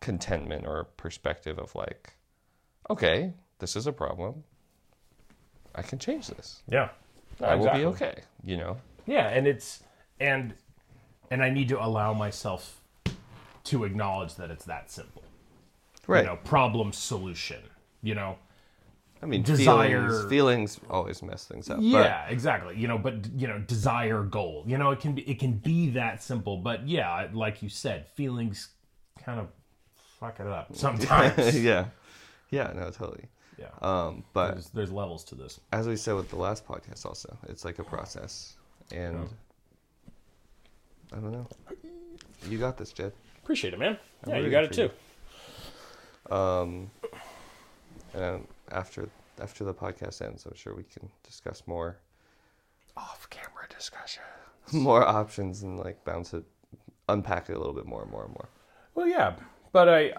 contentment 0.00 0.66
or 0.66 0.84
perspective 0.96 1.58
of 1.58 1.74
like 1.74 2.12
okay, 2.90 3.32
this 3.58 3.74
is 3.76 3.86
a 3.86 3.92
problem. 3.92 4.44
I 5.74 5.82
can 5.82 5.98
change 5.98 6.28
this. 6.28 6.62
Yeah. 6.68 6.88
I 7.42 7.54
will 7.54 7.72
be 7.72 7.84
okay. 7.86 8.20
You 8.44 8.56
know. 8.56 8.76
Yeah, 9.06 9.28
and 9.28 9.46
it's 9.46 9.82
and 10.20 10.54
and 11.30 11.42
I 11.42 11.50
need 11.50 11.68
to 11.68 11.82
allow 11.82 12.12
myself 12.12 12.80
to 13.64 13.84
acknowledge 13.84 14.36
that 14.36 14.50
it's 14.50 14.64
that 14.66 14.90
simple. 14.90 15.22
Right. 16.06 16.20
You 16.20 16.30
know, 16.30 16.36
problem 16.36 16.92
solution. 16.92 17.60
You 18.02 18.14
know. 18.14 18.38
I 19.22 19.26
mean, 19.26 19.42
desire- 19.42 20.08
feelings, 20.08 20.28
feelings 20.28 20.80
always 20.90 21.22
mess 21.22 21.46
things 21.46 21.70
up. 21.70 21.78
Yeah, 21.80 22.26
exactly. 22.28 22.76
You 22.76 22.86
know, 22.86 22.98
but 22.98 23.26
you 23.34 23.46
know, 23.48 23.58
desire 23.58 24.22
goal. 24.22 24.62
You 24.66 24.76
know, 24.76 24.90
it 24.90 25.00
can 25.00 25.14
be 25.14 25.22
it 25.22 25.38
can 25.38 25.52
be 25.54 25.90
that 25.90 26.22
simple, 26.22 26.58
but 26.58 26.86
yeah, 26.86 27.28
like 27.32 27.62
you 27.62 27.68
said, 27.68 28.06
feelings 28.08 28.68
kind 29.24 29.40
of 29.40 29.48
fuck 30.20 30.38
it 30.40 30.46
up 30.46 30.68
sometimes. 30.76 31.58
yeah, 31.60 31.86
yeah, 32.50 32.72
no, 32.74 32.90
totally. 32.90 33.24
Yeah. 33.58 33.66
Um, 33.80 34.24
but 34.32 34.52
There's, 34.52 34.68
there's 34.70 34.92
levels 34.92 35.24
to 35.24 35.34
this. 35.34 35.60
as 35.72 35.86
we 35.88 35.96
said 35.96 36.14
with 36.14 36.28
the 36.30 36.36
last 36.36 36.66
podcast, 36.66 37.06
also, 37.06 37.36
it's 37.48 37.64
like 37.64 37.78
a 37.78 37.84
process, 37.84 38.56
and 38.92 39.28
I 41.12 41.16
don't 41.16 41.32
know. 41.32 41.46
You 42.48 42.58
got 42.58 42.76
this, 42.76 42.92
Jed. 42.92 43.12
Appreciate 43.42 43.72
it, 43.74 43.78
man. 43.78 43.98
I'm 44.24 44.30
Yeah, 44.32 44.38
you 44.38 44.50
got 44.50 44.64
it 44.64 44.74
for 44.74 44.80
you. 44.82 44.90
too. 46.28 46.34
Um, 46.34 46.90
and 48.14 48.46
after 48.72 49.08
after 49.40 49.64
the 49.64 49.74
podcast 49.74 50.22
ends, 50.22 50.44
I'm 50.46 50.54
sure 50.54 50.74
we 50.74 50.82
can 50.84 51.08
discuss 51.22 51.62
more 51.66 51.98
off-camera 52.96 53.66
discussion, 53.68 54.22
more 54.72 55.06
options, 55.06 55.62
and 55.62 55.78
like 55.78 56.02
bounce 56.04 56.32
it, 56.34 56.44
unpack 57.08 57.50
it 57.50 57.54
a 57.54 57.58
little 57.58 57.74
bit 57.74 57.86
more 57.86 58.02
and 58.02 58.10
more 58.10 58.24
and 58.24 58.32
more. 58.32 58.48
Well, 58.94 59.06
yeah, 59.06 59.34
but 59.72 59.88
I, 59.88 60.12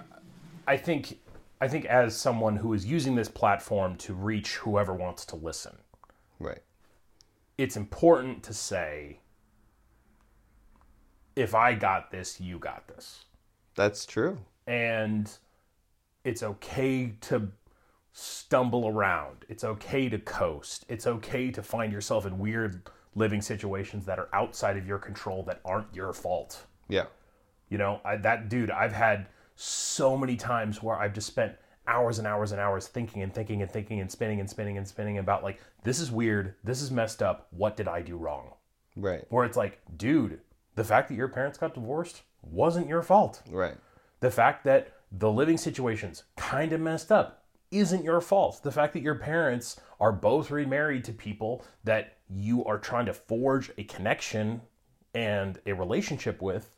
I 0.67 0.77
think, 0.77 1.17
I 1.59 1.67
think 1.67 1.85
as 1.85 2.15
someone 2.15 2.57
who 2.57 2.73
is 2.73 2.85
using 2.85 3.15
this 3.15 3.29
platform 3.29 3.95
to 3.97 4.13
reach 4.13 4.55
whoever 4.57 4.93
wants 4.93 5.25
to 5.25 5.35
listen, 5.35 5.77
Right. 6.39 6.61
it's 7.57 7.75
important 7.75 8.43
to 8.43 8.53
say, 8.53 9.19
if 11.35 11.53
I 11.55 11.73
got 11.73 12.11
this, 12.11 12.39
you 12.39 12.59
got 12.59 12.87
this, 12.87 13.25
That's 13.75 14.05
true. 14.05 14.39
and 14.65 15.31
it's 16.23 16.43
okay 16.43 17.13
to 17.21 17.49
stumble 18.11 18.87
around. 18.87 19.45
It's 19.47 19.63
okay 19.63 20.09
to 20.09 20.17
coast. 20.17 20.85
It's 20.89 21.05
okay 21.07 21.51
to 21.51 21.61
find 21.61 21.93
yourself 21.93 22.25
in 22.25 22.39
weird 22.39 22.89
living 23.15 23.41
situations 23.41 24.05
that 24.05 24.19
are 24.19 24.29
outside 24.33 24.75
of 24.77 24.85
your 24.87 24.97
control 24.97 25.43
that 25.43 25.61
aren't 25.63 25.93
your 25.95 26.13
fault. 26.13 26.65
Yeah. 26.89 27.05
You 27.69 27.77
know, 27.77 28.01
I, 28.03 28.17
that 28.17 28.49
dude, 28.49 28.71
I've 28.71 28.91
had 28.93 29.27
so 29.57 30.15
many 30.15 30.37
times 30.37 30.81
where 30.81 30.95
I've 30.95 31.13
just 31.13 31.27
spent 31.27 31.55
hours 31.87 32.19
and 32.19 32.27
hours 32.27 32.51
and 32.51 32.61
hours 32.61 32.87
thinking 32.87 33.23
and 33.23 33.33
thinking 33.33 33.61
and 33.61 33.71
thinking 33.71 33.99
and 33.99 34.11
spinning 34.11 34.39
and 34.39 34.49
spinning 34.49 34.77
and 34.77 34.87
spinning 34.87 35.17
about 35.17 35.43
like, 35.43 35.59
this 35.83 35.99
is 35.99 36.11
weird. 36.11 36.55
This 36.63 36.81
is 36.81 36.91
messed 36.91 37.23
up. 37.23 37.47
What 37.51 37.75
did 37.75 37.87
I 37.87 38.01
do 38.01 38.17
wrong? 38.17 38.53
Right. 38.95 39.25
Where 39.29 39.45
it's 39.45 39.57
like, 39.57 39.81
dude, 39.97 40.39
the 40.75 40.83
fact 40.83 41.09
that 41.09 41.15
your 41.15 41.27
parents 41.27 41.57
got 41.57 41.73
divorced 41.73 42.21
wasn't 42.41 42.87
your 42.87 43.01
fault. 43.01 43.41
Right. 43.49 43.75
The 44.19 44.31
fact 44.31 44.63
that 44.65 44.93
the 45.11 45.31
living 45.31 45.57
situations 45.57 46.23
kind 46.35 46.71
of 46.71 46.81
messed 46.81 47.11
up 47.11 47.45
isn't 47.71 48.03
your 48.03 48.21
fault. 48.21 48.61
The 48.63 48.71
fact 48.71 48.93
that 48.93 49.01
your 49.01 49.15
parents 49.15 49.79
are 49.99 50.11
both 50.11 50.51
remarried 50.51 51.03
to 51.05 51.13
people 51.13 51.65
that 51.83 52.17
you 52.29 52.63
are 52.65 52.77
trying 52.77 53.05
to 53.05 53.13
forge 53.13 53.71
a 53.77 53.83
connection 53.83 54.61
and 55.13 55.59
a 55.65 55.73
relationship 55.73 56.41
with, 56.41 56.69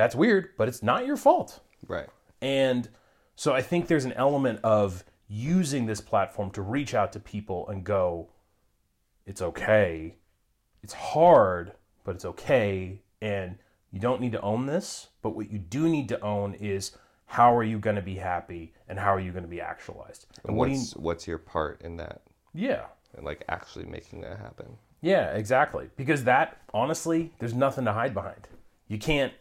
that's 0.00 0.14
weird, 0.14 0.50
but 0.56 0.68
it's 0.68 0.82
not 0.82 1.06
your 1.06 1.16
fault. 1.16 1.60
Right. 1.86 2.08
And 2.40 2.88
so 3.36 3.52
I 3.54 3.62
think 3.62 3.86
there's 3.86 4.04
an 4.04 4.12
element 4.14 4.60
of 4.64 5.04
using 5.28 5.86
this 5.86 6.00
platform 6.00 6.50
to 6.50 6.62
reach 6.62 6.94
out 6.94 7.12
to 7.12 7.20
people 7.20 7.68
and 7.68 7.84
go, 7.84 8.30
it's 9.26 9.42
okay. 9.42 10.16
It's 10.82 10.92
hard, 10.92 11.72
but 12.04 12.14
it's 12.16 12.24
okay. 12.24 13.02
And 13.22 13.58
you 13.92 14.00
don't 14.00 14.20
need 14.20 14.32
to 14.32 14.40
own 14.40 14.66
this. 14.66 15.08
But 15.22 15.36
what 15.36 15.50
you 15.50 15.58
do 15.58 15.88
need 15.88 16.08
to 16.08 16.20
own 16.20 16.54
is 16.54 16.96
how 17.26 17.54
are 17.54 17.62
you 17.62 17.78
going 17.78 17.96
to 17.96 18.02
be 18.02 18.16
happy 18.16 18.72
and 18.88 18.98
how 18.98 19.14
are 19.14 19.20
you 19.20 19.30
going 19.30 19.44
to 19.44 19.48
be 19.48 19.60
actualized? 19.60 20.26
And 20.42 20.50
And 20.50 20.56
what 20.56 20.66
do 20.66 20.72
you, 20.72 20.78
what's 20.78 20.96
what's 20.96 21.26
your 21.28 21.38
part 21.38 21.82
in 21.82 21.96
that, 21.98 22.22
yeah. 22.52 22.86
and 23.16 23.24
like 23.24 23.44
actually 23.48 23.84
making 23.84 24.22
that 24.22 24.38
happen? 24.38 24.66
Yeah, 25.00 25.32
exactly. 25.34 25.90
Because 25.96 26.24
that, 26.24 26.58
honestly, 26.74 27.32
there's 27.38 27.54
nothing 27.54 27.84
to 27.84 27.92
hide 27.92 28.14
behind. 28.14 28.48
You 28.88 28.98
can't, 28.98 29.32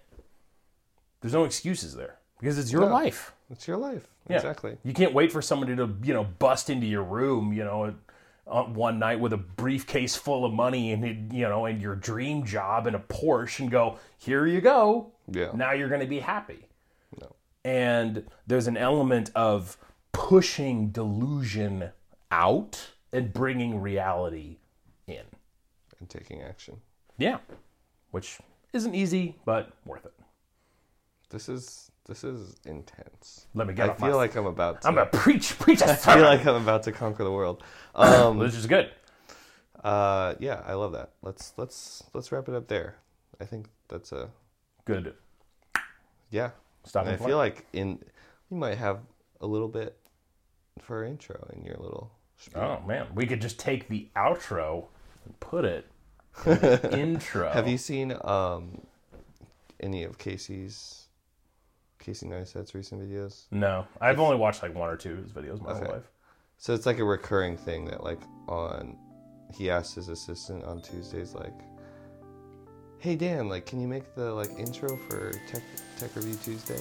there's 1.21 1.34
no 1.34 1.43
excuses 1.43 1.95
there 1.95 2.19
because 2.39 2.58
it's 2.58 2.71
your 2.71 2.82
No. 2.82 2.88
life. 2.93 3.34
It's 3.49 3.67
your 3.67 3.77
life. 3.77 4.08
Yeah. 4.29 4.38
Exactly. 4.38 4.77
You 4.84 4.93
can't 4.93 5.13
wait 5.13 5.32
for 5.32 5.41
somebody 5.41 5.75
to, 5.75 5.95
you 6.03 6.13
know, 6.13 6.23
bust 6.23 6.69
into 6.69 6.86
your 6.86 7.03
room, 7.03 7.51
you 7.51 7.63
know, 7.63 7.95
uh, 8.47 8.63
one 8.63 8.99
night 8.99 9.19
with 9.19 9.34
a 9.34 9.38
briefcase 9.38 10.15
full 10.15 10.45
of 10.45 10.53
money 10.53 10.91
and, 10.91 11.34
you 11.34 11.47
know, 11.47 11.65
and 11.65 11.82
your 11.82 11.95
dream 11.95 12.45
job 12.45 12.86
and 12.88 12.95
a 12.95 12.99
Porsche 12.99 13.62
and 13.62 13.71
go, 13.71 13.97
here 14.17 14.45
you 14.45 14.62
go. 14.62 15.12
Yeah. 15.32 15.51
Now 15.53 15.71
you're 15.73 15.89
going 15.89 16.01
to 16.01 16.08
be 16.08 16.19
happy. 16.19 16.67
No. 17.21 17.36
And 17.65 18.25
there's 18.47 18.67
an 18.67 18.77
element 18.77 19.32
of 19.36 19.77
pushing 20.12 20.89
delusion 20.89 21.89
out 22.32 22.91
and 23.12 23.34
bringing 23.34 23.82
reality 23.82 24.58
in. 25.08 25.23
And 25.99 26.10
taking 26.10 26.41
action. 26.41 26.77
Yeah. 27.17 27.39
Which 28.12 28.38
isn't 28.73 28.93
easy, 28.95 29.36
but 29.45 29.71
worth 29.86 30.05
it. 30.05 30.13
This 31.30 31.50
is 31.50 31.92
this 32.06 32.24
is 32.24 32.56
intense. 32.65 33.46
Let 33.54 33.68
me 33.68 33.74
get 33.74 33.88
I 33.89 33.92
off 33.92 34.00
feel 34.00 34.10
my- 34.10 34.15
like 34.15 34.36
I'm 34.36 34.46
about 34.48 34.82
to. 34.82 34.88
I'm 34.88 34.96
to 34.96 35.06
preach, 35.06 35.58
preach 35.60 35.82
I 35.84 35.96
feel 35.96 36.22
like 36.24 36.46
I'm 36.46 36.56
about 36.56 36.84
to 36.84 36.92
conquer 36.92 37.24
the 37.24 37.32
world. 37.32 37.63
Um, 37.96 38.39
This 38.39 38.56
is 38.56 38.65
good. 38.68 38.89
uh, 39.84 40.36
yeah, 40.39 40.62
I 40.65 40.74
love 40.74 40.92
that. 40.94 41.12
Let's 41.22 41.54
let's 41.58 42.04
let's 42.13 42.32
wrap 42.32 42.48
it 42.50 42.56
up 42.56 42.68
there. 42.68 42.96
I 43.42 43.46
think 43.46 43.68
that's 43.88 44.12
a 44.12 44.30
Good. 44.86 45.13
yeah. 46.32 46.52
Stop 46.86 47.06
I 47.08 47.15
feel 47.18 47.38
like 47.38 47.65
in 47.74 48.00
you 48.50 48.58
might 48.58 48.78
have 48.78 49.00
a 49.42 49.46
little 49.48 49.68
bit 49.68 49.98
for 50.82 51.04
intro 51.04 51.48
in 51.56 51.63
your 51.63 51.76
little. 51.76 52.12
spiel. 52.38 52.62
Oh 52.62 52.88
man, 52.88 53.08
we 53.13 53.26
could 53.28 53.42
just 53.42 53.60
take 53.60 53.88
the 53.89 54.08
outro 54.15 54.86
and 55.26 55.39
put 55.39 55.65
it 55.65 55.86
in 56.46 56.54
the 56.60 56.98
intro. 57.00 57.52
Have 57.52 57.68
you 57.68 57.78
seen 57.78 58.15
um 58.24 58.82
any 59.80 60.04
of 60.04 60.18
Casey's 60.18 61.08
Casey 62.00 62.26
Neistat's 62.28 62.74
recent 62.74 63.02
videos? 63.02 63.44
No, 63.52 63.86
I've 64.02 64.20
only 64.20 64.38
watched 64.38 64.64
like 64.64 64.74
one 64.74 64.90
or 64.90 64.96
two 64.98 65.12
of 65.14 65.18
his 65.20 65.32
videos 65.32 65.62
my 65.62 65.74
whole 65.74 65.84
Okay. 65.84 65.92
life. 65.94 66.10
So 66.58 66.74
it's 66.74 66.86
like 66.86 67.00
a 67.00 67.04
recurring 67.06 67.56
thing 67.58 67.86
that 67.86 68.04
like 68.04 68.20
on 68.48 68.98
he 69.54 69.70
asked 69.70 69.96
his 69.96 70.10
assistant 70.10 70.64
on 70.64 70.82
Tuesdays 70.82 71.34
like 71.34 71.54
Hey 73.00 73.16
Dan, 73.16 73.48
like 73.50 73.66
can 73.66 73.80
you 73.80 73.88
make 73.88 74.14
the 74.16 74.34
like 74.34 74.50
intro 74.58 74.98
for 75.10 75.32
Tech 75.48 75.64
Tech 75.98 76.16
Review 76.16 76.36
Tuesday? 76.44 76.80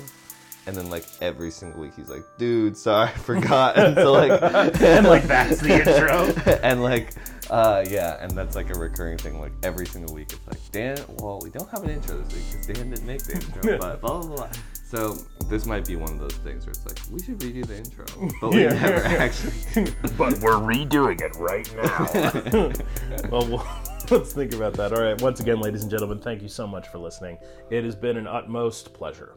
And 0.69 0.77
then 0.77 0.91
like 0.91 1.07
every 1.23 1.51
single 1.51 1.81
week 1.81 1.95
he's 1.97 2.11
like, 2.11 2.25
dude, 2.37 2.77
sorry, 2.77 3.09
I 3.09 3.13
forgot. 3.13 3.79
And 3.79 3.97
so 3.97 4.13
like 4.13 4.43
and 4.83 5.07
like 5.07 5.23
that's 5.25 5.61
the 5.63 5.73
intro. 5.79 6.53
and 6.63 6.83
like 6.83 7.15
uh 7.49 7.87
yeah, 7.89 8.23
and 8.23 8.31
that's 8.33 8.55
like 8.55 8.69
a 8.69 8.79
recurring 8.79 9.17
thing. 9.17 9.41
Like 9.41 9.53
every 9.63 9.87
single 9.87 10.15
week 10.15 10.31
it's 10.31 10.47
like, 10.47 10.61
Dan, 10.71 10.99
well 11.21 11.41
we 11.43 11.49
don't 11.49 11.71
have 11.71 11.85
an 11.85 11.91
intro 11.91 12.19
this 12.19 12.35
week 12.35 12.45
because 12.51 12.67
Dan 12.67 12.91
didn't 12.91 13.07
make 13.07 13.23
the 13.23 13.33
intro, 13.37 13.79
but 13.79 14.01
blah 14.03 14.21
blah 14.21 14.37
blah. 14.37 14.49
So 14.85 15.17
this 15.49 15.65
might 15.65 15.87
be 15.87 15.97
one 15.97 16.11
of 16.13 16.19
those 16.19 16.35
things 16.37 16.67
where 16.67 16.73
it's 16.73 16.85
like, 16.85 16.99
we 17.11 17.23
should 17.23 17.39
redo 17.41 17.67
the 17.67 17.77
intro. 17.79 18.05
But 18.39 18.51
we 18.53 18.65
Yeah. 18.65 18.75
never 18.75 19.05
actually 19.07 19.95
but 20.19 20.39
we're 20.41 20.61
redoing 20.61 21.21
it 21.23 21.35
right 21.37 21.67
now. 21.77 23.31
well, 23.31 23.47
well, 23.49 23.83
let's 24.11 24.35
think 24.35 24.53
about 24.55 24.75
that. 24.75 24.93
All 24.93 25.03
right, 25.03 25.19
once 25.23 25.41
again, 25.41 25.61
ladies 25.61 25.81
and 25.83 25.91
gentlemen, 25.91 26.19
thank 26.21 26.43
you 26.43 26.49
so 26.49 26.67
much 26.67 26.89
for 26.89 26.99
listening. 26.99 27.39
It 27.71 27.85
has 27.85 27.97
been 27.97 28.19
an 28.19 28.27
utmost 28.27 28.93
pleasure. 28.93 29.37